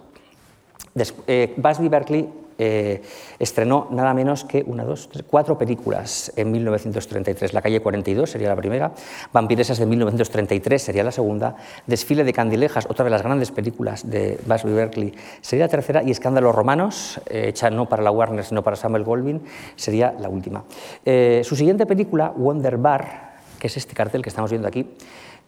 Eh, 1.27 1.53
Busby 1.57 1.87
Berkeley 1.87 2.29
eh, 2.63 3.01
estrenó 3.39 3.87
nada 3.89 4.13
menos 4.13 4.43
que 4.43 4.63
una, 4.67 4.83
dos, 4.83 5.09
cuatro 5.25 5.57
películas 5.57 6.31
en 6.35 6.51
1933. 6.51 7.53
La 7.53 7.61
calle 7.63 7.79
42 7.79 8.29
sería 8.29 8.49
la 8.49 8.55
primera, 8.55 8.91
Vampiresas 9.33 9.79
de 9.79 9.87
1933 9.87 10.79
sería 10.79 11.03
la 11.03 11.11
segunda, 11.11 11.55
Desfile 11.87 12.23
de 12.23 12.33
Candilejas, 12.33 12.85
otra 12.87 13.03
de 13.03 13.09
las 13.09 13.23
grandes 13.23 13.49
películas 13.49 14.07
de 14.07 14.39
Busby 14.45 14.73
Berkeley, 14.73 15.13
sería 15.41 15.65
la 15.65 15.69
tercera 15.69 16.03
y 16.03 16.11
Escándalos 16.11 16.53
Romanos, 16.53 17.19
eh, 17.31 17.47
hecha 17.47 17.71
no 17.71 17.89
para 17.89 18.03
la 18.03 18.11
Warner 18.11 18.45
sino 18.45 18.63
para 18.63 18.75
Samuel 18.75 19.05
Goldwyn, 19.05 19.41
sería 19.75 20.13
la 20.19 20.29
última. 20.29 20.63
Eh, 21.03 21.41
su 21.43 21.55
siguiente 21.55 21.87
película, 21.87 22.31
Wonder 22.35 22.77
Bar, 22.77 23.30
que 23.61 23.67
es 23.67 23.77
este 23.77 23.93
cartel 23.93 24.23
que 24.23 24.29
estamos 24.29 24.49
viendo 24.49 24.67
aquí, 24.67 24.87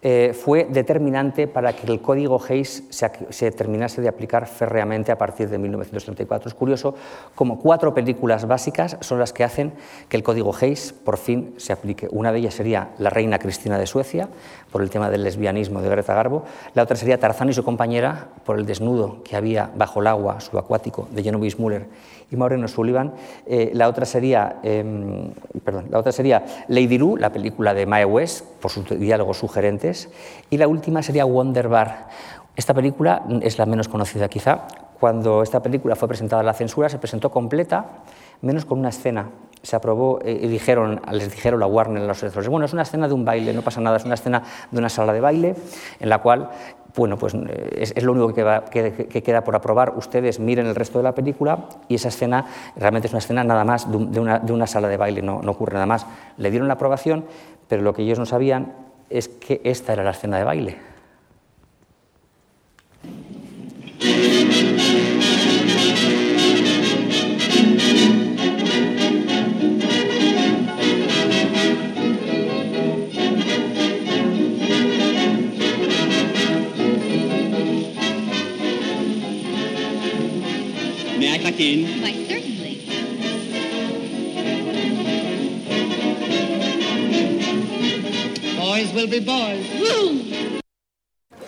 eh, 0.06 0.34
fue 0.34 0.68
determinante 0.70 1.48
para 1.48 1.74
que 1.74 1.90
el 1.90 2.00
código 2.00 2.40
Hayes 2.48 2.84
se, 2.90 3.52
terminase 3.52 4.02
de 4.02 4.10
aplicar 4.10 4.48
férreamente 4.48 5.12
a 5.12 5.18
partir 5.18 5.50
de 5.50 5.58
1934. 5.58 6.50
Es 6.50 6.54
curioso 6.54 6.94
como 7.36 7.58
cuatro 7.58 7.94
películas 7.94 8.46
básicas 8.46 8.98
son 9.00 9.18
las 9.18 9.32
que 9.32 9.46
hacen 9.46 9.72
que 10.10 10.18
el 10.18 10.24
código 10.24 10.54
Hayes 10.54 10.94
por 10.94 11.18
fin 11.18 11.56
se 11.58 11.74
aplique. 11.74 12.08
Una 12.12 12.34
de 12.34 12.40
ellas 12.40 12.54
sería 12.54 12.90
La 13.00 13.10
reina 13.10 13.40
Cristina 13.40 13.80
de 13.80 13.88
Suecia, 13.88 14.28
por 14.72 14.82
el 14.82 14.90
tema 14.90 15.10
del 15.10 15.24
lesbianismo 15.24 15.82
de 15.82 15.90
Greta 15.90 16.14
Garbo. 16.14 16.44
La 16.76 16.84
otra 16.84 16.98
sería 16.98 17.18
Tarzán 17.18 17.50
y 17.50 17.54
su 17.54 17.64
compañera, 17.64 18.28
por 18.46 18.60
el 18.60 18.66
desnudo 18.66 19.24
que 19.24 19.38
había 19.38 19.72
bajo 19.74 20.02
el 20.02 20.08
agua 20.08 20.42
subacuático 20.42 21.08
de 21.12 21.24
Genovese 21.24 21.58
Muller 21.58 21.88
y 22.34 22.38
Maureen 22.38 22.68
Sullivan. 22.68 23.14
Eh, 23.46 23.72
la, 23.74 23.88
otra 23.88 24.06
sería, 24.06 24.60
em, 24.64 25.32
perdón, 25.64 25.86
la 25.90 26.00
otra 26.00 26.12
sería 26.12 26.44
Lady 26.68 26.98
Lou, 26.98 27.18
la 27.18 27.32
película 27.32 27.74
de 27.74 27.86
Mae 27.86 28.06
West, 28.06 28.46
por 28.60 28.72
sus 28.72 28.90
diálogos 29.00 29.38
sugerentes. 29.38 30.10
Y 30.50 30.58
la 30.58 30.68
última 30.68 31.02
sería 31.02 31.26
Wonder 31.26 31.68
Bar. 31.68 32.08
Esta 32.56 32.74
película 32.74 33.24
es 33.42 33.58
la 33.58 33.66
menos 33.66 33.88
conocida 33.88 34.28
quizá. 34.28 34.68
Cuando 35.00 35.44
esta 35.44 35.62
película 35.62 35.96
fue 35.96 36.08
presentada 36.08 36.42
a 36.42 36.46
la 36.46 36.54
censura, 36.54 36.88
se 36.88 36.98
presentó 36.98 37.30
completa, 37.32 38.04
menos 38.42 38.66
con 38.66 38.80
una 38.80 38.90
escena. 38.90 39.30
Se 39.62 39.76
aprobó 39.76 40.20
eh, 40.24 40.40
y 40.42 40.48
dijeron, 40.48 41.02
les 41.12 41.32
dijeron 41.32 41.60
la 41.60 41.68
Warner, 41.68 42.04
los 42.04 42.22
editores, 42.24 42.50
bueno, 42.50 42.66
es 42.66 42.74
una 42.74 42.84
escena 42.84 43.08
de 43.08 43.14
un 43.14 43.26
baile, 43.26 43.54
no 43.54 43.62
pasa 43.62 43.82
nada, 43.82 43.98
es 43.98 44.06
una 44.06 44.14
escena 44.14 44.44
de 44.72 44.78
una 44.78 44.90
sala 44.90 45.14
de 45.14 45.22
baile 45.22 45.56
en 46.00 46.10
la 46.10 46.20
cual 46.20 46.50
bueno, 46.96 47.18
pues 47.18 47.36
es, 47.72 48.04
lo 48.04 48.12
único 48.12 48.34
que, 48.34 49.22
queda 49.24 49.44
por 49.44 49.56
aprobar. 49.56 49.94
Ustedes 49.98 50.40
miren 50.40 50.68
el 50.68 50.76
resto 50.76 51.00
de 51.00 51.04
la 51.04 51.16
película 51.16 51.70
y 51.88 51.96
esa 51.96 52.10
escena 52.10 52.46
realmente 52.76 53.08
es 53.08 53.14
una 53.14 53.20
escena 53.20 53.44
nada 53.44 53.64
más 53.64 53.88
de, 53.92 54.20
una, 54.20 54.68
sala 54.68 54.88
de 54.88 54.98
baile, 54.98 55.22
no, 55.22 55.42
no 55.42 55.52
ocurre 55.52 55.74
nada 55.74 55.86
más. 55.86 56.06
Le 56.38 56.52
dieron 56.52 56.68
la 56.68 56.76
aprobación, 56.76 57.26
pero 57.68 57.82
lo 57.82 57.94
que 57.94 58.04
ellos 58.04 58.20
no 58.20 58.26
sabían 58.26 58.74
es 59.10 59.28
que 59.28 59.62
esta 59.64 59.94
era 59.94 60.04
la 60.04 60.12
escena 60.12 60.38
de 60.38 60.44
baile. 60.44 60.93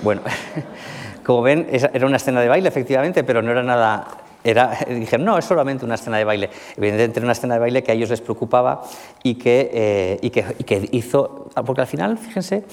Bueno, 0.03 0.21
como 1.25 1.41
ven, 1.41 1.67
era 1.71 2.05
una 2.05 2.17
escena 2.17 2.41
de 2.41 2.47
baile, 2.49 2.69
efectivamente, 2.69 3.23
pero 3.23 3.41
no 3.41 3.51
era 3.51 3.63
nada 3.63 4.25
era, 4.45 4.77
dijeron, 4.87 5.25
no, 5.25 5.37
es 5.37 5.45
solamente 5.45 5.83
una 5.83 5.95
escena 5.95 6.17
de 6.17 6.23
baile. 6.23 6.49
Evidentemente 6.77 7.19
era 7.19 7.25
una 7.25 7.33
escena 7.33 7.55
de 7.55 7.59
baile 7.59 7.83
que 7.83 7.91
a 7.91 7.95
ellos 7.95 8.11
les 8.11 8.21
preocupaba 8.21 8.83
y 9.23 9.35
que, 9.35 9.71
eh, 9.73 10.19
y 10.21 10.29
que, 10.29 10.45
y 10.59 10.63
que 10.63 10.87
hizo, 10.91 11.49
porque 11.65 11.81
al 11.81 11.87
final, 11.87 12.17
fíjense, 12.17 12.63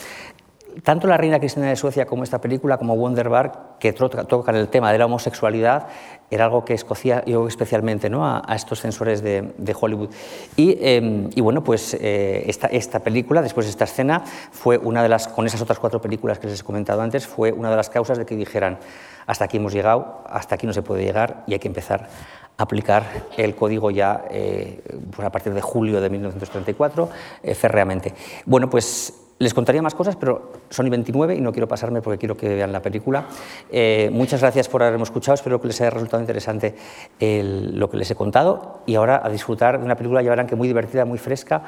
tanto 0.82 1.06
La 1.06 1.16
Reina 1.16 1.38
Cristina 1.38 1.68
de 1.68 1.76
Suecia 1.76 2.06
como 2.06 2.24
esta 2.24 2.40
película, 2.40 2.78
como 2.78 2.94
Wonderbar, 2.94 3.76
que 3.78 3.92
tocan 3.92 4.56
el 4.56 4.68
tema 4.68 4.92
de 4.92 4.98
la 4.98 5.06
homosexualidad, 5.06 5.88
era 6.30 6.46
algo 6.46 6.64
que 6.64 6.72
escocía 6.72 7.22
yo 7.26 7.46
especialmente 7.46 8.08
¿no? 8.08 8.26
a, 8.26 8.42
estos 8.54 8.80
censores 8.80 9.22
de, 9.22 9.76
Hollywood. 9.78 10.10
Y, 10.56 10.78
em, 10.80 11.28
y, 11.34 11.40
bueno, 11.40 11.62
pues 11.62 11.94
eh, 11.94 12.44
esta, 12.46 12.68
esta, 12.68 13.00
película, 13.00 13.42
después 13.42 13.66
de 13.66 13.70
esta 13.70 13.84
escena, 13.84 14.24
fue 14.50 14.78
una 14.78 15.02
de 15.02 15.08
las, 15.08 15.28
con 15.28 15.46
esas 15.46 15.60
otras 15.60 15.78
cuatro 15.78 16.00
películas 16.00 16.38
que 16.38 16.46
les 16.46 16.60
he 16.60 16.64
comentado 16.64 17.02
antes, 17.02 17.26
fue 17.26 17.52
una 17.52 17.70
de 17.70 17.76
las 17.76 17.90
causas 17.90 18.16
de 18.16 18.24
que 18.24 18.34
dijeran, 18.34 18.78
hasta 19.26 19.44
aquí 19.44 19.58
hemos 19.58 19.72
llegado, 19.72 20.22
hasta 20.28 20.54
aquí 20.54 20.66
no 20.66 20.72
se 20.72 20.82
puede 20.82 21.04
llegar 21.04 21.44
y 21.46 21.52
hay 21.52 21.58
que 21.58 21.68
empezar 21.68 22.08
a 22.56 22.62
aplicar 22.62 23.04
el 23.36 23.54
código 23.54 23.90
ya 23.90 24.24
eh, 24.30 24.82
pues 25.14 25.26
a 25.26 25.32
partir 25.32 25.52
de 25.54 25.60
julio 25.60 26.00
de 26.00 26.10
1934 26.10 27.08
eh, 27.42 27.54
férreamente. 27.54 28.14
Bueno, 28.46 28.68
pues 28.68 29.21
les 29.42 29.54
contaría 29.54 29.82
más 29.82 29.94
cosas, 29.94 30.14
pero 30.14 30.52
son 30.70 30.86
y 30.86 30.90
29 30.90 31.34
y 31.34 31.40
no 31.40 31.50
quiero 31.50 31.66
pasarme 31.66 32.00
porque 32.00 32.16
quiero 32.16 32.36
que 32.36 32.48
vean 32.48 32.70
la 32.70 32.80
película. 32.80 33.26
Eh, 33.70 34.08
muchas 34.12 34.40
gracias 34.40 34.68
por 34.68 34.84
haberme 34.84 35.02
escuchado, 35.02 35.34
espero 35.34 35.60
que 35.60 35.66
les 35.66 35.80
haya 35.80 35.90
resultado 35.90 36.22
interesante 36.22 36.76
lo 37.18 37.90
que 37.90 37.96
les 37.96 38.10
he 38.10 38.14
contado 38.14 38.82
y 38.86 38.94
ahora 38.94 39.20
a 39.22 39.28
disfrutar 39.28 39.80
de 39.80 39.84
una 39.84 39.96
película, 39.96 40.22
ya 40.22 40.30
verán 40.30 40.46
que 40.46 40.54
muy 40.54 40.68
divertida, 40.68 41.04
muy 41.04 41.18
fresca 41.18 41.64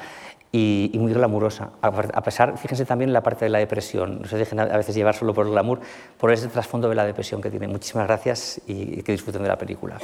y, 0.52 0.92
muy 0.94 1.12
glamurosa. 1.12 1.70
A 1.82 2.22
pesar, 2.22 2.56
fíjense 2.58 2.84
también 2.84 3.10
en 3.10 3.14
la 3.14 3.24
parte 3.24 3.44
de 3.44 3.48
la 3.48 3.58
depresión, 3.58 4.22
no 4.22 4.28
se 4.28 4.37
dejen 4.37 4.60
a 4.60 4.76
veces 4.76 4.94
llevar 4.94 5.16
solo 5.16 5.34
por 5.34 5.46
el 5.46 5.52
glamour, 5.52 5.80
por 6.16 6.30
ese 6.30 6.46
trasfondo 6.46 6.88
de 6.88 6.94
la 6.94 7.04
depresión 7.04 7.42
que 7.42 7.50
tiene. 7.50 7.66
Muchísimas 7.66 8.06
gracias 8.06 8.60
y 8.68 9.02
que 9.02 9.10
disfruten 9.10 9.42
de 9.42 9.48
la 9.48 9.58
película. 9.58 9.98